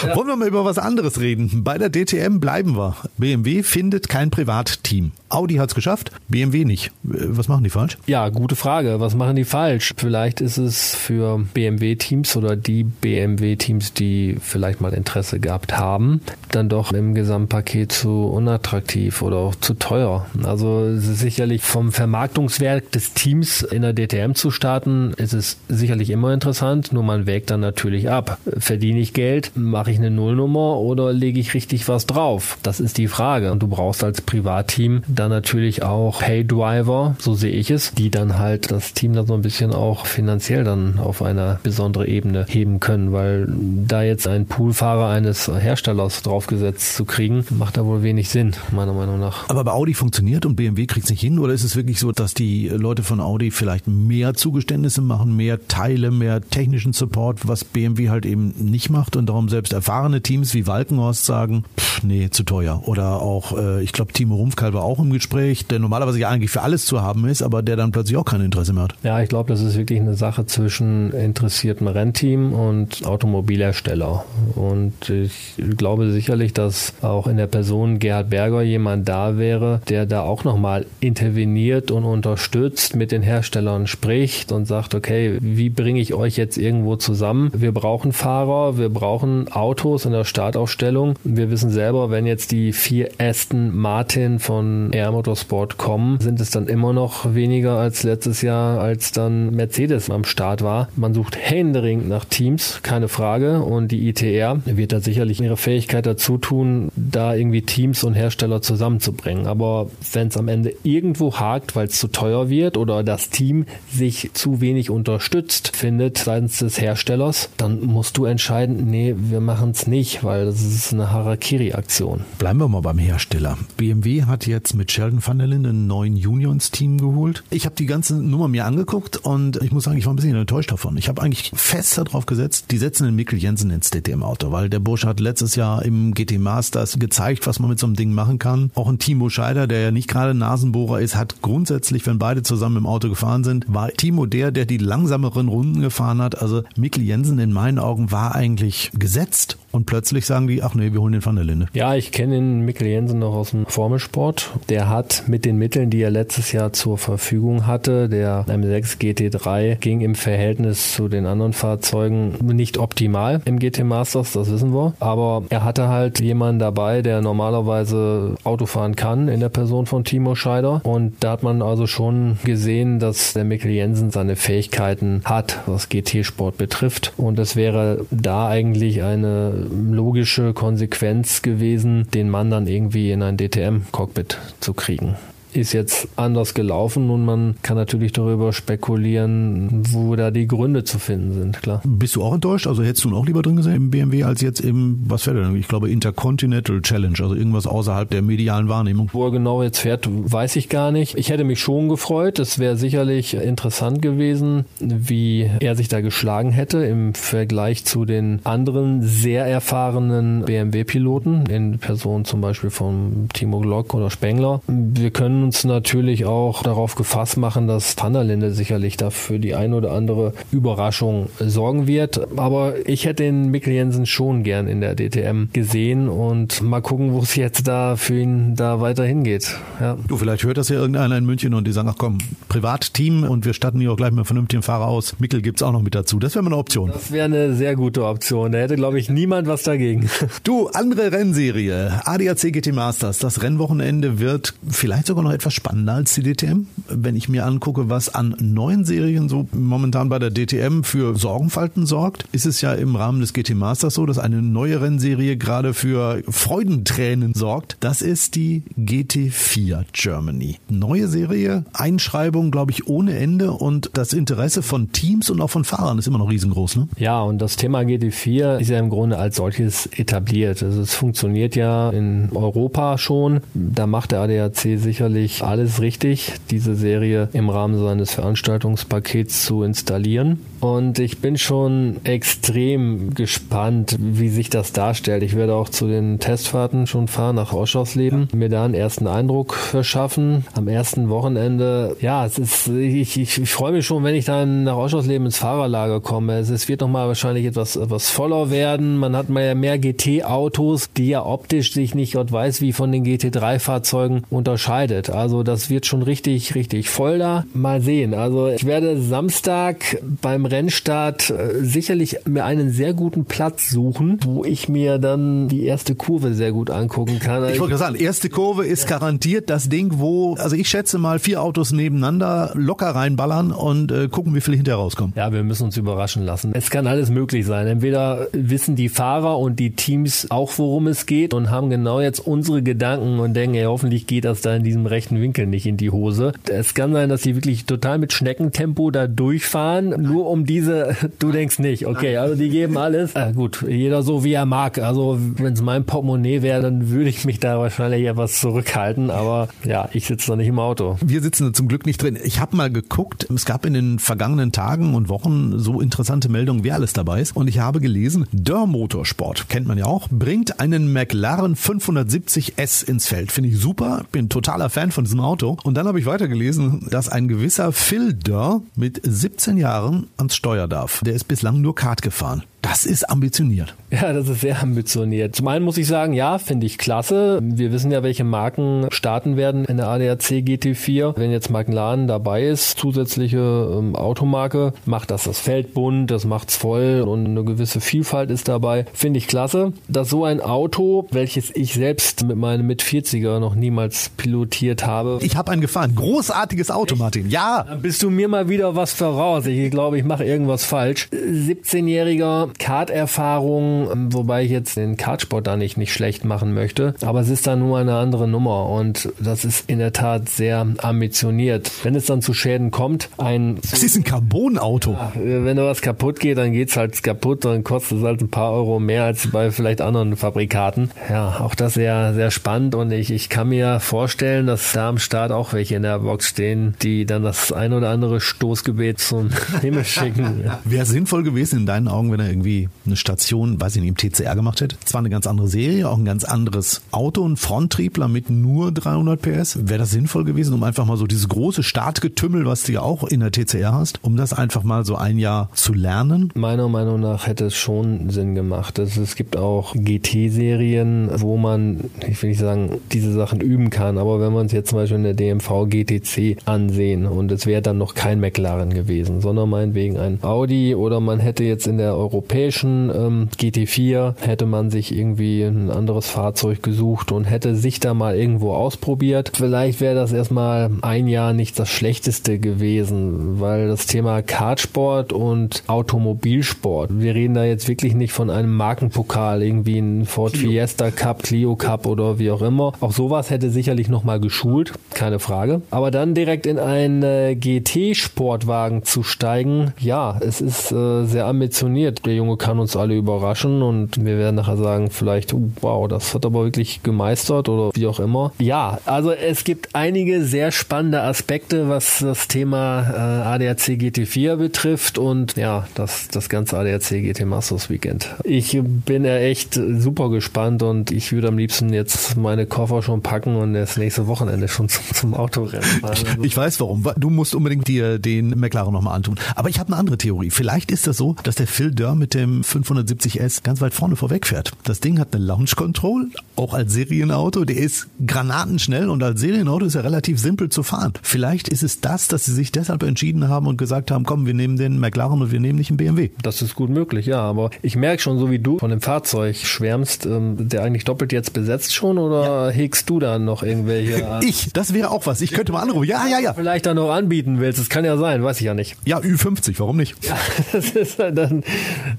Ja. 0.05 0.15
Wollen 0.15 0.27
wir 0.27 0.35
mal 0.35 0.47
über 0.47 0.65
was 0.65 0.77
anderes 0.77 1.19
reden? 1.19 1.63
Bei 1.63 1.77
der 1.77 1.89
DTM 1.89 2.39
bleiben 2.39 2.75
wir. 2.75 2.95
BMW 3.17 3.63
findet 3.63 4.09
kein 4.09 4.29
Privatteam. 4.29 5.11
Audi 5.29 5.55
hat 5.55 5.69
es 5.69 5.75
geschafft, 5.75 6.11
BMW 6.27 6.65
nicht. 6.65 6.87
Äh, 7.05 7.29
was 7.29 7.47
machen 7.47 7.63
die 7.63 7.69
falsch? 7.69 7.97
Ja, 8.07 8.29
gute 8.29 8.55
Frage. 8.55 8.99
Was 8.99 9.15
machen 9.15 9.35
die 9.35 9.45
falsch? 9.45 9.93
Vielleicht 9.95 10.41
ist 10.41 10.57
es 10.57 10.95
für 10.95 11.39
BMW-Teams 11.53 12.35
oder 12.35 12.55
die 12.55 12.83
BMW-Teams, 12.83 13.93
die 13.93 14.37
vielleicht 14.41 14.81
mal 14.81 14.93
Interesse 14.93 15.39
gehabt 15.39 15.77
haben, 15.77 16.21
dann 16.51 16.69
doch 16.69 16.91
im 16.91 17.13
Gesamtpaket 17.13 17.91
zu 17.91 18.25
unattraktiv 18.25 19.21
oder 19.21 19.37
auch 19.37 19.55
zu 19.55 19.75
teuer. 19.75 20.25
Also 20.43 20.83
es 20.85 21.07
ist 21.07 21.19
sicherlich 21.19 21.61
vom 21.61 21.91
Vermarktungswert 21.91 22.95
des 22.95 23.13
Teams 23.13 23.61
in 23.61 23.83
der 23.83 23.93
DTM 23.93 24.33
zu 24.33 24.51
starten, 24.51 25.13
ist 25.17 25.33
es 25.33 25.57
sicherlich 25.67 26.09
immer 26.09 26.33
interessant, 26.33 26.91
nur 26.91 27.03
man 27.03 27.25
wägt 27.25 27.51
dann 27.51 27.59
natürlich 27.59 28.09
ab. 28.09 28.39
Verdiene 28.57 28.99
ich 28.99 29.13
Geld, 29.13 29.51
mache 29.55 29.91
ich 29.91 29.97
eine 29.97 30.11
Nullnummer 30.11 30.77
oder 30.77 31.13
lege 31.13 31.39
ich 31.39 31.53
richtig 31.53 31.87
was 31.87 32.05
drauf? 32.05 32.57
Das 32.63 32.79
ist 32.79 32.97
die 32.97 33.07
Frage. 33.07 33.51
Und 33.51 33.61
du 33.61 33.67
brauchst 33.67 34.03
als 34.03 34.21
Privatteam 34.21 35.01
dann 35.19 35.29
natürlich 35.29 35.83
auch 35.83 36.19
Pay-Driver, 36.19 37.15
so 37.19 37.33
sehe 37.33 37.51
ich 37.51 37.71
es, 37.71 37.93
die 37.93 38.09
dann 38.09 38.39
halt 38.39 38.71
das 38.71 38.93
Team 38.93 39.13
dann 39.13 39.27
so 39.27 39.33
ein 39.33 39.41
bisschen 39.41 39.73
auch 39.73 40.05
finanziell 40.05 40.63
dann 40.63 40.97
auf 40.97 41.21
eine 41.21 41.59
besondere 41.61 42.07
Ebene 42.07 42.45
heben 42.47 42.79
können, 42.79 43.11
weil 43.11 43.47
da 43.85 44.01
jetzt 44.01 44.27
ein 44.27 44.45
Poolfahrer 44.45 45.09
eines 45.09 45.47
Herstellers 45.47 46.21
draufgesetzt 46.21 46.95
zu 46.95 47.03
kriegen, 47.03 47.45
macht 47.49 47.77
da 47.77 47.85
wohl 47.85 48.01
wenig 48.01 48.29
Sinn, 48.29 48.55
meiner 48.71 48.93
Meinung 48.93 49.19
nach. 49.19 49.49
Aber 49.49 49.63
bei 49.65 49.71
Audi 49.71 49.93
funktioniert 49.93 50.45
und 50.45 50.55
BMW 50.55 50.85
kriegt 50.85 51.05
es 51.05 51.11
nicht 51.11 51.21
hin 51.21 51.37
oder 51.39 51.53
ist 51.53 51.63
es 51.63 51.75
wirklich 51.75 51.99
so, 51.99 52.13
dass 52.13 52.33
die 52.33 52.69
Leute 52.69 53.03
von 53.03 53.19
Audi 53.19 53.51
vielleicht 53.51 53.87
mehr 53.87 54.33
Zugeständnisse 54.35 55.01
machen, 55.01 55.35
mehr 55.35 55.67
Teile, 55.67 56.11
mehr 56.11 56.41
technischen 56.41 56.93
Support, 56.93 57.45
was 57.47 57.65
BMW 57.65 58.09
halt 58.09 58.25
eben 58.25 58.53
nicht 58.57 58.89
macht 58.89 59.17
und 59.17 59.27
darum 59.27 59.49
selbst 59.49 59.73
erfahrene 59.73 60.21
Teams 60.21 60.53
wie 60.53 60.65
Walkenhorst 60.65 61.25
sagen, 61.25 61.65
pff, 61.77 62.03
nee, 62.03 62.29
zu 62.29 62.43
teuer. 62.43 62.83
Oder 62.85 63.21
auch, 63.21 63.57
äh, 63.57 63.83
ich 63.83 63.91
glaube, 63.91 64.13
Timo 64.13 64.35
Rumpfkalb 64.35 64.73
war 64.73 64.83
auch 64.83 64.99
im 64.99 65.08
Gespräch, 65.11 65.67
der 65.67 65.79
normalerweise 65.79 66.19
ja 66.19 66.29
eigentlich 66.29 66.51
für 66.51 66.61
alles 66.61 66.85
zu 66.85 67.01
haben 67.01 67.27
ist, 67.27 67.41
aber 67.41 67.61
der 67.61 67.75
dann 67.75 67.91
plötzlich 67.91 68.17
auch 68.17 68.25
kein 68.25 68.41
Interesse 68.41 68.73
mehr 68.73 68.83
hat. 68.83 68.95
Ja, 69.03 69.21
ich 69.21 69.29
glaube, 69.29 69.49
das 69.49 69.61
ist 69.61 69.77
wirklich 69.77 69.99
eine 69.99 70.15
Sache 70.15 70.45
zwischen 70.45 71.11
interessiertem 71.11 71.87
Rennteam 71.87 72.53
und 72.53 73.05
Automobilhersteller. 73.05 74.25
Und 74.55 75.09
ich 75.09 75.55
glaube 75.77 76.11
sicherlich, 76.11 76.53
dass 76.53 76.93
auch 77.01 77.27
in 77.27 77.37
der 77.37 77.47
Person 77.47 77.99
Gerhard 77.99 78.29
Berger 78.29 78.61
jemand 78.61 79.07
da 79.07 79.37
wäre, 79.37 79.81
der 79.89 80.05
da 80.05 80.21
auch 80.21 80.43
nochmal 80.43 80.85
interveniert 80.99 81.91
und 81.91 82.03
unterstützt, 82.03 82.95
mit 82.95 83.11
den 83.11 83.21
Herstellern 83.21 83.87
spricht 83.87 84.51
und 84.51 84.65
sagt, 84.65 84.95
okay, 84.95 85.37
wie 85.41 85.69
bringe 85.69 85.99
ich 85.99 86.13
euch 86.13 86.37
jetzt 86.37 86.57
irgendwo 86.57 86.95
zusammen? 86.95 87.51
Wir 87.53 87.71
brauchen 87.71 88.13
Fahrer, 88.13 88.77
wir 88.77 88.89
brauchen 88.89 89.51
Autos 89.51 90.05
in 90.05 90.11
der 90.11 90.23
Startaufstellung. 90.23 91.15
Wir 91.23 91.51
wissen 91.51 91.69
selber, 91.69 92.09
wenn 92.11 92.25
jetzt 92.25 92.51
die 92.51 92.73
vier 92.73 93.09
Aston 93.17 93.75
Martin 93.75 94.39
von 94.39 94.91
Air 94.99 95.11
Motorsport 95.11 95.77
kommen, 95.77 96.19
sind 96.19 96.41
es 96.41 96.51
dann 96.51 96.67
immer 96.67 96.91
noch 96.91 97.33
weniger 97.33 97.77
als 97.77 98.03
letztes 98.03 98.41
Jahr, 98.41 98.79
als 98.79 99.11
dann 99.11 99.51
Mercedes 99.51 100.09
am 100.09 100.25
Start 100.25 100.61
war. 100.61 100.89
Man 100.95 101.13
sucht 101.13 101.37
händeringend 101.37 102.09
nach 102.09 102.25
Teams, 102.25 102.79
keine 102.83 103.07
Frage. 103.07 103.61
Und 103.61 103.91
die 103.91 104.09
ITR 104.09 104.61
wird 104.65 104.91
da 104.91 104.99
sicherlich 104.99 105.39
ihre 105.41 105.57
Fähigkeit 105.57 106.05
dazu 106.05 106.37
tun, 106.37 106.91
da 106.95 107.33
irgendwie 107.33 107.61
Teams 107.61 108.03
und 108.03 108.13
Hersteller 108.13 108.61
zusammenzubringen. 108.61 109.47
Aber 109.47 109.89
wenn 110.11 110.27
es 110.27 110.37
am 110.37 110.49
Ende 110.49 110.73
irgendwo 110.83 111.33
hakt, 111.35 111.75
weil 111.75 111.87
es 111.87 111.97
zu 111.97 112.09
teuer 112.09 112.49
wird 112.49 112.75
oder 112.75 113.03
das 113.03 113.29
Team 113.29 113.65
sich 113.89 114.31
zu 114.33 114.59
wenig 114.59 114.89
unterstützt 114.89 115.75
findet 115.75 116.17
seitens 116.17 116.59
des 116.59 116.81
Herstellers, 116.81 117.49
dann 117.55 117.81
musst 117.81 118.17
du 118.17 118.25
entscheiden, 118.25 118.89
nee, 118.89 119.15
wir 119.17 119.39
machen 119.39 119.71
es 119.71 119.87
nicht, 119.87 120.23
weil 120.23 120.45
das 120.45 120.61
ist 120.61 120.93
eine 120.93 121.11
Harakiri-Aktion. 121.11 122.25
Bleiben 122.37 122.59
wir 122.59 122.67
mal 122.67 122.81
beim 122.81 122.97
Hersteller. 122.97 123.57
BMW 123.77 124.23
hat 124.23 124.45
jetzt 124.45 124.73
mit 124.73 124.88
Sheldon 124.91 125.25
van 125.25 125.37
der 125.37 125.47
Linde 125.47 125.69
einen 125.69 125.87
neuen 125.87 126.15
Junior 126.15 126.51
ins 126.51 126.71
Team 126.71 126.97
geholt. 126.97 127.43
Ich 127.49 127.65
habe 127.65 127.75
die 127.75 127.85
ganze 127.85 128.15
Nummer 128.15 128.47
mir 128.47 128.65
angeguckt 128.65 129.17
und 129.17 129.61
ich 129.61 129.71
muss 129.71 129.83
sagen, 129.83 129.97
ich 129.97 130.05
war 130.05 130.13
ein 130.13 130.15
bisschen 130.15 130.35
enttäuscht 130.35 130.71
davon. 130.71 130.97
Ich 130.97 131.09
habe 131.09 131.21
eigentlich 131.21 131.51
fest 131.55 131.97
darauf 131.97 132.25
gesetzt, 132.25 132.65
die 132.71 132.77
setzen 132.77 133.05
den 133.05 133.15
Mikkel 133.15 133.39
Jensen 133.39 133.71
ins 133.71 133.89
DTM-Auto, 133.89 134.51
weil 134.51 134.69
der 134.69 134.79
Bursche 134.79 135.07
hat 135.07 135.19
letztes 135.19 135.55
Jahr 135.55 135.83
im 135.83 136.13
GT 136.13 136.39
Masters 136.39 136.97
gezeigt, 136.99 137.47
was 137.47 137.59
man 137.59 137.69
mit 137.69 137.79
so 137.79 137.87
einem 137.87 137.95
Ding 137.95 138.13
machen 138.13 138.39
kann. 138.39 138.71
Auch 138.75 138.87
ein 138.87 138.99
Timo 138.99 139.29
Scheider, 139.29 139.67
der 139.67 139.81
ja 139.81 139.91
nicht 139.91 140.07
gerade 140.07 140.33
Nasenbohrer 140.33 141.01
ist, 141.01 141.15
hat 141.15 141.41
grundsätzlich, 141.41 142.05
wenn 142.05 142.19
beide 142.19 142.43
zusammen 142.43 142.77
im 142.77 142.85
Auto 142.85 143.09
gefahren 143.09 143.43
sind, 143.43 143.65
war 143.67 143.89
Timo 143.89 144.25
der, 144.25 144.51
der 144.51 144.65
die 144.65 144.77
langsameren 144.77 145.47
Runden 145.47 145.81
gefahren 145.81 146.21
hat. 146.21 146.41
Also 146.41 146.63
Mikkel 146.75 147.03
Jensen 147.03 147.39
in 147.39 147.53
meinen 147.53 147.79
Augen 147.79 148.11
war 148.11 148.35
eigentlich 148.35 148.91
gesetzt 148.93 149.57
und 149.71 149.85
plötzlich 149.85 150.25
sagen 150.25 150.47
die, 150.47 150.63
ach 150.63 150.75
nee, 150.75 150.93
wir 150.93 151.01
holen 151.01 151.13
den 151.13 151.25
Van 151.25 151.35
der 151.35 151.45
Linde. 151.45 151.67
Ja, 151.73 151.95
ich 151.95 152.11
kenne 152.11 152.35
den 152.35 152.61
Mikkel 152.61 152.87
Jensen 152.87 153.19
noch 153.19 153.33
aus 153.33 153.51
dem 153.51 153.65
Formelsport. 153.65 154.51
Der 154.69 154.89
hat 154.89 155.23
mit 155.27 155.45
den 155.45 155.57
Mitteln, 155.57 155.89
die 155.89 156.01
er 156.01 156.11
letztes 156.11 156.51
Jahr 156.51 156.73
zur 156.73 156.97
Verfügung 156.97 157.67
hatte, 157.67 158.09
der 158.09 158.45
M6 158.47 158.99
GT3 158.99 159.75
ging 159.75 160.01
im 160.01 160.15
Verhältnis 160.15 160.93
zu 160.93 161.07
den 161.07 161.25
anderen 161.25 161.53
Fahrzeugen 161.53 162.35
nicht 162.41 162.77
optimal 162.77 163.41
im 163.45 163.59
GT 163.59 163.83
Masters, 163.83 164.33
das 164.33 164.51
wissen 164.51 164.73
wir. 164.73 164.93
Aber 164.99 165.43
er 165.49 165.63
hatte 165.63 165.89
halt 165.89 166.19
jemanden 166.19 166.59
dabei, 166.59 167.01
der 167.01 167.21
normalerweise 167.21 168.35
Auto 168.43 168.65
fahren 168.65 168.95
kann 168.95 169.27
in 169.27 169.39
der 169.39 169.49
Person 169.49 169.85
von 169.85 170.03
Timo 170.03 170.35
Scheider. 170.35 170.81
Und 170.83 171.13
da 171.19 171.31
hat 171.31 171.43
man 171.43 171.61
also 171.61 171.87
schon 171.87 172.37
gesehen, 172.43 172.99
dass 172.99 173.33
der 173.33 173.43
Mikkel 173.43 173.71
Jensen 173.71 174.11
seine 174.11 174.35
Fähigkeiten 174.35 175.21
hat, 175.25 175.59
was 175.65 175.89
GT-Sport 175.89 176.57
betrifft. 176.57 177.13
Und 177.17 177.39
es 177.39 177.55
wäre 177.55 178.05
da 178.11 178.47
eigentlich 178.47 179.03
eine 179.03 179.58
logische 179.59 180.53
Konsequenz 180.53 181.41
gewesen, 181.41 182.07
den 182.13 182.29
Mann 182.29 182.49
dann 182.49 182.67
irgendwie 182.67 183.11
in 183.11 183.21
ein 183.21 183.37
DTM-Cockpit 183.37 184.37
zu 184.59 184.73
kriegen 184.73 185.15
ist 185.53 185.73
jetzt 185.73 186.07
anders 186.15 186.53
gelaufen 186.53 187.09
und 187.09 187.25
man 187.25 187.55
kann 187.61 187.77
natürlich 187.77 188.11
darüber 188.11 188.53
spekulieren, 188.53 189.83
wo 189.91 190.15
da 190.15 190.31
die 190.31 190.47
Gründe 190.47 190.83
zu 190.83 190.99
finden 190.99 191.33
sind, 191.33 191.61
klar. 191.61 191.81
Bist 191.85 192.15
du 192.15 192.23
auch 192.23 192.33
enttäuscht? 192.33 192.67
Also 192.67 192.83
hättest 192.83 193.05
du 193.05 193.09
ihn 193.09 193.15
auch 193.15 193.25
lieber 193.25 193.41
drin 193.41 193.55
gesehen 193.55 193.75
im 193.75 193.89
BMW 193.91 194.23
als 194.23 194.41
jetzt 194.41 194.59
im, 194.59 194.99
was 195.07 195.23
fährt 195.23 195.37
er 195.37 195.43
denn? 195.43 195.55
Ich 195.55 195.67
glaube 195.67 195.89
Intercontinental 195.89 196.81
Challenge, 196.81 197.15
also 197.19 197.35
irgendwas 197.35 197.67
außerhalb 197.67 198.09
der 198.09 198.21
medialen 198.21 198.69
Wahrnehmung. 198.69 199.09
Wo 199.13 199.25
er 199.25 199.31
genau 199.31 199.63
jetzt 199.63 199.79
fährt, 199.79 200.07
weiß 200.09 200.55
ich 200.55 200.69
gar 200.69 200.91
nicht. 200.91 201.17
Ich 201.17 201.29
hätte 201.29 201.43
mich 201.43 201.59
schon 201.59 201.89
gefreut. 201.89 202.39
Es 202.39 202.59
wäre 202.59 202.77
sicherlich 202.77 203.33
interessant 203.33 204.01
gewesen, 204.01 204.65
wie 204.79 205.49
er 205.59 205.75
sich 205.75 205.87
da 205.87 206.01
geschlagen 206.01 206.51
hätte 206.51 206.79
im 206.79 207.13
Vergleich 207.13 207.85
zu 207.85 208.05
den 208.05 208.39
anderen 208.43 209.01
sehr 209.01 209.45
erfahrenen 209.45 210.45
BMW-Piloten, 210.45 211.45
in 211.47 211.79
Person 211.79 212.25
zum 212.25 212.41
Beispiel 212.41 212.69
von 212.69 213.29
Timo 213.33 213.59
Glock 213.59 213.93
oder 213.93 214.09
Spengler. 214.09 214.61
Wir 214.67 215.11
können 215.11 215.38
können 215.39 215.45
uns 215.45 215.63
natürlich 215.63 216.25
auch 216.25 216.63
darauf 216.63 216.95
gefasst 216.95 217.37
machen, 217.37 217.67
dass 217.67 217.95
Thunderlinde 217.95 218.51
sicherlich 218.51 218.97
dafür 218.97 219.39
die 219.39 219.55
ein 219.55 219.73
oder 219.73 219.93
andere 219.93 220.33
Überraschung 220.51 221.29
sorgen 221.39 221.87
wird. 221.87 222.37
Aber 222.37 222.73
ich 222.85 223.05
hätte 223.05 223.23
den 223.23 223.49
Mikkel 223.49 223.71
Jensen 223.71 224.05
schon 224.05 224.43
gern 224.43 224.67
in 224.67 224.81
der 224.81 224.95
DTM 224.95 225.45
gesehen 225.53 226.09
und 226.09 226.61
mal 226.61 226.81
gucken, 226.81 227.13
wo 227.13 227.19
es 227.19 227.35
jetzt 227.35 227.67
da 227.69 227.95
für 227.95 228.19
ihn 228.19 228.55
da 228.55 228.81
weiter 228.81 229.05
hingeht. 229.05 229.55
Ja. 229.79 229.97
Du, 230.07 230.17
vielleicht 230.17 230.43
hört 230.43 230.57
das 230.57 230.67
ja 230.67 230.75
irgendeiner 230.75 231.17
in 231.17 231.25
München 231.25 231.53
und 231.53 231.65
die 231.65 231.71
sagen, 231.71 231.87
ach 231.89 231.97
komm, 231.97 232.17
Privatteam 232.49 233.23
und 233.23 233.45
wir 233.45 233.53
statten 233.53 233.79
hier 233.79 233.93
auch 233.93 233.97
gleich 233.97 234.11
mit 234.11 234.19
einem 234.19 234.25
vernünftigen 234.25 234.63
Fahrer 234.63 234.87
aus. 234.87 235.15
Mikkel 235.19 235.41
gibt's 235.41 235.63
auch 235.63 235.71
noch 235.71 235.81
mit 235.81 235.95
dazu. 235.95 236.19
Das 236.19 236.35
wäre 236.35 236.43
mal 236.43 236.49
eine 236.49 236.57
Option. 236.57 236.91
Das 236.91 237.13
wäre 237.13 237.25
eine 237.25 237.53
sehr 237.53 237.77
gute 237.77 238.03
Option. 238.03 238.51
Da 238.51 238.57
hätte, 238.57 238.75
glaube 238.75 238.99
ich, 238.99 239.09
niemand 239.09 239.47
was 239.47 239.63
dagegen. 239.63 240.09
Du, 240.43 240.67
andere 240.67 241.11
Rennserie. 241.13 242.01
ADAC 242.03 242.51
GT 242.51 242.73
Masters. 242.73 243.19
Das 243.19 243.41
Rennwochenende 243.41 244.19
wird 244.19 244.53
vielleicht 244.67 245.07
sogar 245.07 245.23
noch 245.23 245.28
etwas 245.35 245.53
spannender 245.53 245.93
als 245.93 246.13
die 246.13 246.23
DTM. 246.23 246.67
Wenn 246.87 247.15
ich 247.15 247.29
mir 247.29 247.45
angucke, 247.45 247.89
was 247.89 248.13
an 248.13 248.35
neuen 248.39 248.85
Serien 248.85 249.29
so 249.29 249.47
momentan 249.51 250.09
bei 250.09 250.19
der 250.19 250.31
DTM 250.31 250.83
für 250.83 251.15
Sorgenfalten 251.15 251.85
sorgt, 251.85 252.25
ist 252.31 252.45
es 252.45 252.61
ja 252.61 252.73
im 252.73 252.95
Rahmen 252.95 253.21
des 253.21 253.33
GT 253.33 253.55
Masters 253.55 253.95
so, 253.95 254.05
dass 254.05 254.19
eine 254.19 254.41
neue 254.41 254.81
Rennserie 254.81 255.37
gerade 255.37 255.73
für 255.73 256.21
Freudentränen 256.27 257.33
sorgt. 257.33 257.77
Das 257.79 258.01
ist 258.01 258.35
die 258.35 258.63
GT4 258.77 259.85
Germany. 259.93 260.57
Neue 260.69 261.07
Serie, 261.07 261.65
Einschreibung, 261.73 262.51
glaube 262.51 262.71
ich, 262.71 262.87
ohne 262.87 263.17
Ende 263.17 263.51
und 263.51 263.91
das 263.93 264.13
Interesse 264.13 264.61
von 264.61 264.91
Teams 264.91 265.29
und 265.29 265.41
auch 265.41 265.49
von 265.49 265.63
Fahrern 265.63 265.97
ist 265.97 266.07
immer 266.07 266.17
noch 266.17 266.29
riesengroß. 266.29 266.77
Ne? 266.77 266.87
Ja, 266.97 267.21
und 267.21 267.39
das 267.39 267.55
Thema 267.55 267.81
GT4 267.81 268.59
ist 268.59 268.69
ja 268.69 268.79
im 268.79 268.89
Grunde 268.89 269.17
als 269.17 269.35
solches 269.35 269.87
etabliert. 269.87 270.63
Also 270.63 270.81
es 270.81 270.93
funktioniert 270.93 271.55
ja 271.55 271.89
in 271.89 272.29
Europa 272.33 272.97
schon. 272.97 273.41
Da 273.53 273.87
macht 273.87 274.11
der 274.11 274.21
ADAC 274.21 274.79
sicherlich 274.79 275.18
alles 275.41 275.81
richtig, 275.81 276.33
diese 276.49 276.75
Serie 276.75 277.29
im 277.33 277.49
Rahmen 277.49 277.77
seines 277.77 278.13
Veranstaltungspakets 278.13 279.45
zu 279.45 279.63
installieren. 279.63 280.39
Und 280.59 280.99
ich 280.99 281.19
bin 281.19 281.37
schon 281.37 281.97
extrem 282.03 283.13
gespannt, 283.13 283.95
wie 283.99 284.29
sich 284.29 284.49
das 284.49 284.73
darstellt. 284.73 285.23
Ich 285.23 285.35
werde 285.35 285.55
auch 285.55 285.69
zu 285.69 285.87
den 285.87 286.19
Testfahrten 286.19 286.85
schon 286.87 287.07
fahren 287.07 287.35
nach 287.35 287.53
Oschersleben, 287.53 288.27
ja. 288.31 288.37
mir 288.37 288.49
da 288.49 288.65
einen 288.65 288.73
ersten 288.73 289.07
Eindruck 289.07 289.53
verschaffen. 289.53 290.45
Am 290.53 290.67
ersten 290.67 291.09
Wochenende, 291.09 291.95
ja, 292.01 292.25
es 292.25 292.37
ist, 292.37 292.67
ich, 292.67 293.17
ich, 293.17 293.37
ich 293.37 293.49
freue 293.49 293.71
mich 293.71 293.85
schon, 293.85 294.03
wenn 294.03 294.15
ich 294.15 294.25
dann 294.25 294.63
nach 294.63 294.75
Oschersleben 294.75 295.25
ins 295.27 295.37
Fahrerlager 295.37 296.01
komme. 296.01 296.39
Es, 296.39 296.49
es 296.49 296.67
wird 296.67 296.81
nochmal 296.81 297.07
wahrscheinlich 297.07 297.45
etwas, 297.45 297.75
etwas 297.75 298.09
voller 298.09 298.51
werden. 298.51 298.97
Man 298.97 299.15
hat 299.15 299.29
mal 299.29 299.43
ja 299.43 299.55
mehr 299.55 299.79
GT-Autos, 299.79 300.91
die 300.91 301.09
ja 301.09 301.25
optisch 301.25 301.73
sich 301.73 301.95
nicht 301.95 302.13
Gott 302.13 302.31
weiß 302.31 302.61
wie 302.61 302.73
von 302.73 302.91
den 302.91 303.05
GT3-Fahrzeugen 303.05 304.23
unterscheidet. 304.29 305.08
Also 305.09 305.43
das 305.43 305.69
wird 305.69 305.85
schon 305.85 306.01
richtig, 306.01 306.55
richtig 306.55 306.89
voll 306.89 307.19
da. 307.19 307.45
Mal 307.53 307.81
sehen. 307.81 308.13
Also 308.13 308.47
ich 308.47 308.65
werde 308.65 309.01
Samstag 309.01 310.01
beim 310.21 310.45
Rennstart 310.45 311.29
äh, 311.29 311.63
sicherlich 311.63 312.17
mir 312.25 312.45
einen 312.45 312.71
sehr 312.71 312.93
guten 312.93 313.25
Platz 313.25 313.69
suchen, 313.69 314.19
wo 314.23 314.43
ich 314.43 314.69
mir 314.69 314.97
dann 314.97 315.47
die 315.47 315.65
erste 315.65 315.95
Kurve 315.95 316.33
sehr 316.33 316.51
gut 316.51 316.69
angucken 316.69 317.19
kann. 317.19 317.47
Ich 317.49 317.59
wollte 317.59 317.77
sagen, 317.77 317.95
erste 317.95 318.29
Kurve 318.29 318.65
ist 318.65 318.87
garantiert 318.87 319.49
das 319.49 319.69
Ding, 319.69 319.93
wo, 319.97 320.35
also 320.35 320.55
ich 320.55 320.69
schätze 320.69 320.97
mal 320.97 321.19
vier 321.19 321.41
Autos 321.41 321.71
nebeneinander 321.71 322.51
locker 322.55 322.89
reinballern 322.89 323.51
und 323.51 323.91
äh, 323.91 324.07
gucken, 324.07 324.35
wie 324.35 324.41
viele 324.41 324.57
hinterher 324.57 324.79
rauskommen. 324.79 325.13
Ja, 325.15 325.31
wir 325.31 325.43
müssen 325.43 325.63
uns 325.65 325.77
überraschen 325.77 326.25
lassen. 326.25 326.51
Es 326.53 326.69
kann 326.69 326.87
alles 326.87 327.09
möglich 327.09 327.45
sein. 327.45 327.67
Entweder 327.67 328.27
wissen 328.31 328.75
die 328.75 328.89
Fahrer 328.89 329.37
und 329.39 329.59
die 329.59 329.71
Teams 329.71 330.27
auch, 330.29 330.51
worum 330.57 330.87
es 330.87 331.05
geht 331.05 331.33
und 331.33 331.49
haben 331.49 331.69
genau 331.69 331.99
jetzt 331.99 332.19
unsere 332.19 332.61
Gedanken 332.61 333.19
und 333.19 333.33
denken, 333.33 333.55
ey, 333.55 333.65
hoffentlich 333.65 334.07
geht 334.07 334.25
das 334.25 334.41
da 334.41 334.55
in 334.55 334.63
diesem 334.63 334.85
rechten 334.99 335.21
Winkel 335.21 335.47
nicht 335.47 335.65
in 335.65 335.77
die 335.77 335.91
Hose. 335.91 336.33
Es 336.49 336.73
kann 336.73 336.91
sein, 336.91 337.07
dass 337.07 337.21
sie 337.21 337.33
wirklich 337.33 337.65
total 337.65 337.99
mit 337.99 338.11
Schneckentempo 338.11 338.91
da 338.91 339.07
durchfahren, 339.07 339.89
nur 340.01 340.29
um 340.29 340.45
diese, 340.45 340.93
du 341.19 341.31
denkst 341.31 341.59
nicht, 341.59 341.87
okay, 341.87 342.17
also 342.17 342.35
die 342.35 342.49
geben 342.49 342.77
alles. 342.77 343.15
Äh, 343.15 343.31
gut, 343.31 343.63
jeder 343.65 344.03
so 344.03 344.25
wie 344.25 344.33
er 344.33 344.45
mag. 344.45 344.79
Also 344.79 345.17
wenn 345.37 345.53
es 345.53 345.61
mein 345.61 345.85
Portemonnaie 345.85 346.41
wäre, 346.41 346.61
dann 346.61 346.89
würde 346.89 347.09
ich 347.09 347.23
mich 347.23 347.39
da 347.39 347.59
wahrscheinlich 347.59 348.05
etwas 348.05 348.41
zurückhalten, 348.41 349.09
aber 349.09 349.47
ja, 349.63 349.87
ich 349.93 350.05
sitze 350.05 350.31
da 350.31 350.35
nicht 350.35 350.49
im 350.49 350.59
Auto. 350.59 350.97
Wir 351.01 351.21
sitzen 351.21 351.53
zum 351.53 351.69
Glück 351.69 351.85
nicht 351.85 352.03
drin. 352.03 352.17
Ich 352.21 352.41
habe 352.41 352.57
mal 352.57 352.69
geguckt, 352.69 353.25
es 353.33 353.45
gab 353.45 353.65
in 353.65 353.73
den 353.73 353.99
vergangenen 353.99 354.51
Tagen 354.51 354.95
und 354.95 355.07
Wochen 355.07 355.57
so 355.59 355.79
interessante 355.79 356.27
Meldungen, 356.27 356.65
wer 356.65 356.75
alles 356.75 356.91
dabei 356.91 357.21
ist. 357.21 357.37
Und 357.37 357.47
ich 357.47 357.59
habe 357.59 357.79
gelesen, 357.79 358.27
Dörr 358.33 358.67
Motorsport, 358.67 359.47
kennt 359.47 359.65
man 359.65 359.77
ja 359.77 359.85
auch, 359.85 360.09
bringt 360.09 360.59
einen 360.59 360.91
McLaren 360.91 361.55
570S 361.55 362.83
ins 362.83 363.07
Feld. 363.07 363.31
Finde 363.31 363.51
ich 363.51 363.57
super, 363.57 364.03
bin 364.11 364.27
totaler 364.27 364.69
Fan 364.69 364.88
von 364.91 365.03
diesem 365.03 365.19
Auto. 365.19 365.57
Und 365.63 365.75
dann 365.75 365.87
habe 365.87 365.99
ich 365.99 366.05
weitergelesen, 366.05 366.87
dass 366.89 367.09
ein 367.09 367.27
gewisser 367.27 367.71
Phil 367.71 368.13
Dörr 368.13 368.61
mit 368.75 369.01
17 369.03 369.57
Jahren 369.57 370.07
ans 370.17 370.35
Steuer 370.35 370.67
darf. 370.67 371.01
Der 371.03 371.13
ist 371.13 371.27
bislang 371.27 371.61
nur 371.61 371.75
Kart 371.75 372.01
gefahren. 372.01 372.43
Das 372.61 372.85
ist 372.85 373.09
ambitioniert. 373.09 373.75
Ja, 373.91 374.13
das 374.13 374.27
ist 374.27 374.41
sehr 374.41 374.61
ambitioniert. 374.61 375.35
Zum 375.35 375.47
einen 375.47 375.65
muss 375.65 375.77
ich 375.77 375.87
sagen, 375.87 376.13
ja, 376.13 376.37
finde 376.37 376.65
ich 376.65 376.77
klasse. 376.77 377.39
Wir 377.41 377.71
wissen 377.71 377.89
ja, 377.89 378.03
welche 378.03 378.23
Marken 378.23 378.85
starten 378.91 379.37
werden 379.37 379.65
in 379.65 379.77
der 379.77 379.87
ADAC 379.87 380.43
GT4. 380.43 381.13
Wenn 381.17 381.31
jetzt 381.31 381.49
McLaren 381.49 382.07
dabei 382.07 382.43
ist, 382.43 382.77
zusätzliche 382.77 383.39
ähm, 383.39 383.95
Automarke, 383.95 384.73
macht 384.85 385.09
das 385.09 385.23
das 385.23 385.39
Feld 385.39 385.73
bunt, 385.73 386.11
das 386.11 386.25
macht's 386.25 386.55
voll 386.55 387.01
und 387.01 387.25
eine 387.25 387.43
gewisse 387.43 387.81
Vielfalt 387.81 388.29
ist 388.29 388.47
dabei. 388.47 388.85
Finde 388.93 389.17
ich 389.17 389.27
klasse. 389.27 389.73
Dass 389.87 390.09
so 390.09 390.25
ein 390.25 390.41
Auto, 390.41 391.07
welches 391.11 391.55
ich 391.55 391.73
selbst 391.73 392.25
mit 392.25 392.37
meinem 392.37 392.67
mit 392.67 392.83
40er 392.83 393.39
noch 393.39 393.55
niemals 393.55 394.09
pilotiert 394.09 394.85
habe. 394.85 395.19
Ich 395.21 395.35
habe 395.35 395.51
einen 395.51 395.61
gefahren. 395.61 395.95
Großartiges 395.95 396.69
Auto, 396.71 396.93
Echt? 396.93 397.01
Martin. 397.01 397.29
Ja. 397.29 397.65
Dann 397.67 397.81
bist 397.81 398.03
du 398.03 398.09
mir 398.09 398.27
mal 398.27 398.49
wieder 398.49 398.75
was 398.75 398.93
voraus. 398.93 399.45
Ich 399.45 399.71
glaube, 399.71 399.97
ich 399.97 400.03
mache 400.03 400.25
irgendwas 400.25 400.65
falsch. 400.65 401.07
17-jähriger 401.11 402.48
Karterfahrung, 402.57 403.89
ähm, 403.91 404.13
wobei 404.13 404.43
ich 404.43 404.51
jetzt 404.51 404.77
den 404.77 404.97
Kartsport 404.97 405.47
da 405.47 405.57
nicht, 405.57 405.77
nicht 405.77 405.93
schlecht 405.93 406.25
machen 406.25 406.53
möchte. 406.53 406.95
Aber 407.01 407.21
es 407.21 407.29
ist 407.29 407.47
dann 407.47 407.59
nur 407.59 407.77
eine 407.77 407.95
andere 407.95 408.27
Nummer 408.27 408.67
und 408.69 409.09
das 409.19 409.45
ist 409.45 409.69
in 409.69 409.79
der 409.79 409.93
Tat 409.93 410.29
sehr 410.29 410.65
ambitioniert. 410.79 411.71
Wenn 411.83 411.95
es 411.95 412.05
dann 412.05 412.21
zu 412.21 412.33
Schäden 412.33 412.71
kommt, 412.71 413.09
ein... 413.17 413.57
Das 413.69 413.83
ist 413.83 413.95
ein 413.95 414.03
Carbon-Auto. 414.03 414.93
Ja, 414.93 415.11
wenn 415.15 415.57
da 415.57 415.65
was 415.65 415.81
kaputt 415.81 416.19
geht, 416.19 416.37
dann 416.37 416.51
geht's 416.51 416.77
halt 416.77 417.01
kaputt, 417.03 417.45
dann 417.45 417.63
kostet 417.63 417.99
es 417.99 418.03
halt 418.03 418.21
ein 418.21 418.29
paar 418.29 418.51
Euro 418.51 418.79
mehr 418.79 419.03
als 419.03 419.27
bei 419.27 419.51
vielleicht 419.51 419.81
anderen 419.81 420.15
Fabrikaten. 420.15 420.91
Ja, 421.09 421.39
auch 421.39 421.55
das 421.55 421.73
sehr, 421.73 422.13
sehr 422.13 422.31
spannend 422.31 422.75
und 422.75 422.91
ich, 422.91 423.11
ich 423.11 423.29
kann 423.29 423.49
mir 423.49 423.79
vorstellen, 423.79 424.47
dass 424.47 424.73
da 424.73 424.89
am 424.89 424.97
Start 424.97 425.31
auch 425.31 425.53
welche 425.53 425.75
in 425.75 425.83
der 425.83 425.99
Box 425.99 426.27
stehen, 426.27 426.75
die 426.81 427.05
dann 427.05 427.23
das 427.23 427.51
ein 427.51 427.73
oder 427.73 427.89
andere 427.89 428.21
Stoßgebet 428.21 428.99
zum 428.99 429.29
Himmel 429.61 429.85
schicken. 429.85 430.49
Wäre 430.63 430.85
sinnvoll 430.85 431.23
gewesen 431.23 431.59
in 431.59 431.65
deinen 431.65 431.87
Augen, 431.87 432.11
wenn 432.11 432.19
er 432.19 432.29
irgendwie 432.39 432.69
eine 432.85 432.95
Station, 432.95 433.59
weiß 433.59 433.75
ich 433.75 433.81
nicht, 433.81 433.89
im 433.89 434.11
TCR 434.11 434.35
gemacht 434.35 434.61
hätte. 434.61 434.77
Zwar 434.85 434.99
eine 434.99 435.09
ganz 435.09 435.27
andere 435.27 435.47
Serie, 435.47 435.89
auch 435.89 435.97
ein 435.97 436.05
ganz 436.05 436.23
anderes 436.23 436.81
Auto, 436.91 437.27
ein 437.27 437.35
Fronttriebler 437.35 438.07
mit 438.07 438.29
nur 438.29 438.71
300 438.71 439.21
PS. 439.21 439.59
Wäre 439.67 439.79
das 439.79 439.91
sinnvoll 439.91 440.23
gewesen, 440.23 440.53
um 440.53 440.63
einfach 440.63 440.85
mal 440.85 440.97
so 440.97 441.05
dieses 441.05 441.27
große 441.27 441.63
Startgetümmel, 441.63 442.45
was 442.45 442.63
du 442.63 442.73
ja 442.73 442.81
auch 442.81 443.03
in 443.03 443.19
der 443.19 443.31
TCR 443.31 443.73
hast, 443.73 444.03
um 444.03 444.15
das 444.15 444.33
einfach 444.33 444.63
mal 444.63 444.85
so 444.85 444.95
ein 444.95 445.17
Jahr 445.17 445.49
zu 445.53 445.73
lernen? 445.73 446.31
Meiner 446.35 446.69
Meinung 446.69 446.99
nach 446.99 447.27
hätte 447.27 447.45
es 447.45 447.55
schon 447.55 448.09
Sinn 448.09 448.35
gemacht. 448.35 448.79
Es 448.79 449.15
gibt 449.15 449.35
auch 449.37 449.73
GT-Serien, 449.75 451.09
wo 451.15 451.37
man, 451.37 451.89
ich 452.07 452.21
will 452.21 452.29
nicht 452.29 452.39
sagen, 452.39 452.79
diese 452.91 453.11
Sachen 453.11 453.41
üben 453.41 453.69
kann, 453.69 453.97
aber 453.97 454.21
wenn 454.21 454.33
man 454.33 454.45
es 454.45 454.51
jetzt 454.51 454.69
zum 454.69 454.79
Beispiel 454.79 454.97
in 454.97 455.03
der 455.03 455.13
DMV 455.13 455.67
GTC 455.69 456.37
ansehen 456.45 457.05
und 457.05 457.31
es 457.31 457.45
wäre 457.45 457.61
dann 457.61 457.77
noch 457.77 457.95
kein 457.95 458.19
McLaren 458.19 458.69
gewesen, 458.69 459.21
sondern 459.21 459.49
meinetwegen 459.49 459.97
ein 459.97 460.19
Audi 460.21 460.75
oder 460.75 460.99
man 460.99 461.19
hätte 461.19 461.43
jetzt 461.43 461.67
in 461.67 461.77
der 461.77 461.95
Euro 461.95 462.21
europäischen 462.29 462.91
ähm, 462.95 463.29
GT4 463.37 464.13
hätte 464.21 464.45
man 464.45 464.69
sich 464.69 464.95
irgendwie 464.95 465.41
ein 465.41 465.71
anderes 465.71 466.07
Fahrzeug 466.07 466.61
gesucht 466.61 467.11
und 467.11 467.23
hätte 467.23 467.55
sich 467.55 467.79
da 467.79 467.95
mal 467.95 468.15
irgendwo 468.15 468.53
ausprobiert. 468.53 469.31
Vielleicht 469.33 469.81
wäre 469.81 469.95
das 469.95 470.13
erstmal 470.13 470.69
ein 470.81 471.07
Jahr 471.07 471.33
nicht 471.33 471.57
das 471.57 471.69
Schlechteste 471.69 472.37
gewesen, 472.37 473.39
weil 473.39 473.67
das 473.67 473.87
Thema 473.87 474.21
Kartsport 474.21 475.11
und 475.11 475.63
Automobilsport, 475.65 476.91
wir 476.99 477.15
reden 477.15 477.33
da 477.33 477.45
jetzt 477.45 477.67
wirklich 477.67 477.95
nicht 477.95 478.13
von 478.13 478.29
einem 478.29 478.55
Markenpokal, 478.55 479.41
irgendwie 479.41 479.79
ein 479.79 480.05
Ford 480.05 480.33
Clio. 480.33 480.51
Fiesta 480.51 480.91
Cup, 480.91 481.23
Clio 481.23 481.55
Cup 481.55 481.87
oder 481.87 482.19
wie 482.19 482.29
auch 482.29 482.43
immer. 482.43 482.73
Auch 482.79 482.91
sowas 482.91 483.31
hätte 483.31 483.49
sicherlich 483.49 483.89
nochmal 483.89 484.19
geschult, 484.19 484.73
keine 484.93 485.17
Frage. 485.17 485.63
Aber 485.71 485.89
dann 485.89 486.13
direkt 486.13 486.45
in 486.45 486.59
einen 486.59 487.01
äh, 487.01 487.35
GT-Sportwagen 487.35 488.83
zu 488.83 489.01
steigen, 489.01 489.73
ja, 489.79 490.19
es 490.21 490.41
ist 490.41 490.71
äh, 490.71 491.05
sehr 491.05 491.25
ambitioniert. 491.25 492.03
Junge 492.19 492.37
kann 492.37 492.59
uns 492.59 492.75
alle 492.75 492.95
überraschen 492.95 493.61
und 493.61 494.03
wir 494.03 494.17
werden 494.17 494.35
nachher 494.35 494.57
sagen, 494.57 494.91
vielleicht, 494.91 495.33
wow, 495.61 495.87
das 495.87 496.13
hat 496.13 496.25
aber 496.25 496.43
wirklich 496.43 496.83
gemeistert 496.83 497.47
oder 497.47 497.71
wie 497.73 497.87
auch 497.87 497.99
immer. 497.99 498.33
Ja, 498.39 498.79
also 498.85 499.11
es 499.11 499.45
gibt 499.45 499.69
einige 499.73 500.23
sehr 500.25 500.51
spannende 500.51 501.01
Aspekte, 501.01 501.69
was 501.69 501.99
das 501.99 502.27
Thema 502.27 502.81
äh, 502.81 503.27
ADAC 503.27 503.79
GT4 503.79 504.35
betrifft 504.35 504.97
und 504.97 505.37
ja, 505.37 505.67
das, 505.75 506.09
das 506.09 506.27
ganze 506.27 506.57
ADAC 506.57 506.89
GT 506.89 507.25
Masters 507.25 507.69
Weekend. 507.69 508.09
Ich 508.25 508.59
bin 508.61 509.05
ja 509.05 509.17
echt 509.17 509.53
super 509.53 510.09
gespannt 510.09 510.61
und 510.61 510.91
ich 510.91 511.13
würde 511.13 511.29
am 511.29 511.37
liebsten 511.37 511.71
jetzt 511.71 512.17
meine 512.17 512.45
Koffer 512.45 512.81
schon 512.81 513.01
packen 513.01 513.37
und 513.37 513.53
das 513.53 513.77
nächste 513.77 514.07
Wochenende 514.07 514.49
schon 514.49 514.67
zum, 514.67 514.83
zum 514.93 515.13
Autorennen 515.13 515.63
fahren. 515.63 515.89
Also 515.89 516.05
ich 516.23 516.35
weiß 516.35 516.59
warum. 516.59 516.85
Du 516.97 517.09
musst 517.09 517.33
unbedingt 517.33 517.67
dir 517.67 517.97
den 517.97 518.31
McLaren 518.31 518.73
nochmal 518.73 518.95
antun. 518.95 519.15
Aber 519.35 519.49
ich 519.49 519.59
habe 519.59 519.71
eine 519.71 519.77
andere 519.77 519.97
Theorie. 519.97 520.29
Vielleicht 520.29 520.71
ist 520.71 520.87
das 520.87 520.97
so, 520.97 521.15
dass 521.23 521.35
der 521.35 521.47
Phil 521.47 521.71
Durr 521.71 521.95
mit 521.95 522.08
dem 522.13 522.41
570S 522.41 523.43
ganz 523.43 523.61
weit 523.61 523.73
vorne 523.73 523.95
vorwegfährt. 523.95 524.51
Das 524.63 524.79
Ding 524.79 524.99
hat 524.99 525.13
eine 525.13 525.23
Launch 525.23 525.55
Control, 525.55 526.09
auch 526.35 526.53
als 526.53 526.73
Serienauto. 526.73 527.45
Der 527.45 527.57
ist 527.57 527.87
granatenschnell 528.05 528.89
und 528.89 529.03
als 529.03 529.19
Serienauto 529.19 529.65
ist 529.65 529.75
er 529.75 529.83
relativ 529.83 530.19
simpel 530.19 530.49
zu 530.49 530.63
fahren. 530.63 530.93
Vielleicht 531.01 531.49
ist 531.49 531.63
es 531.63 531.81
das, 531.81 532.07
dass 532.07 532.25
sie 532.25 532.33
sich 532.33 532.51
deshalb 532.51 532.83
entschieden 532.83 533.27
haben 533.27 533.47
und 533.47 533.57
gesagt 533.57 533.91
haben, 533.91 534.05
komm, 534.05 534.25
wir 534.25 534.33
nehmen 534.33 534.57
den 534.57 534.79
McLaren 534.79 535.21
und 535.21 535.31
wir 535.31 535.39
nehmen 535.39 535.57
nicht 535.57 535.69
einen 535.69 535.77
BMW. 535.77 536.09
Das 536.21 536.41
ist 536.41 536.55
gut 536.55 536.69
möglich, 536.69 537.05
ja. 537.05 537.21
Aber 537.21 537.49
ich 537.61 537.75
merke 537.75 538.01
schon, 538.01 538.19
so 538.19 538.31
wie 538.31 538.39
du 538.39 538.59
von 538.59 538.69
dem 538.69 538.81
Fahrzeug 538.81 539.35
schwärmst, 539.35 540.05
ähm, 540.05 540.49
der 540.49 540.63
eigentlich 540.63 540.85
doppelt 540.85 541.11
jetzt 541.11 541.33
besetzt 541.33 541.73
schon 541.73 541.97
oder 541.97 542.47
ja. 542.47 542.49
hegst 542.49 542.89
du 542.89 542.99
da 542.99 543.19
noch 543.19 543.43
irgendwelche? 543.43 544.19
ich, 544.21 544.51
das 544.53 544.73
wäre 544.73 544.91
auch 544.91 545.05
was. 545.05 545.21
Ich 545.21 545.31
könnte 545.31 545.51
mal 545.51 545.61
anrufen. 545.61 545.87
Ja, 545.87 546.07
ja, 546.07 546.19
ja. 546.19 546.33
Vielleicht 546.33 546.65
dann 546.65 546.75
noch 546.75 546.91
anbieten 546.91 547.39
willst. 547.39 547.59
Das 547.59 547.69
kann 547.69 547.85
ja 547.85 547.97
sein, 547.97 548.23
weiß 548.23 548.39
ich 548.39 548.45
ja 548.45 548.53
nicht. 548.53 548.77
Ja, 548.85 548.99
Ü50, 548.99 549.55
warum 549.59 549.77
nicht? 549.77 549.95
Ja, 550.05 550.17
das 550.51 550.69
ist 550.71 550.99
dann, 550.99 551.43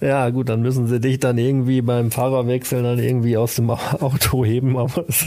ja 0.07 0.31
gut, 0.31 0.49
dann 0.49 0.63
müssen 0.63 0.87
sie 0.87 1.01
dich 1.01 1.19
dann 1.19 1.39
irgendwie 1.39 1.83
beim 1.83 2.11
Fahrerwechsel 2.11 2.83
dann 2.83 2.99
irgendwie 2.99 3.37
aus 3.37 3.57
dem 3.57 3.71
Auto 4.01 4.45
heben. 4.45 4.75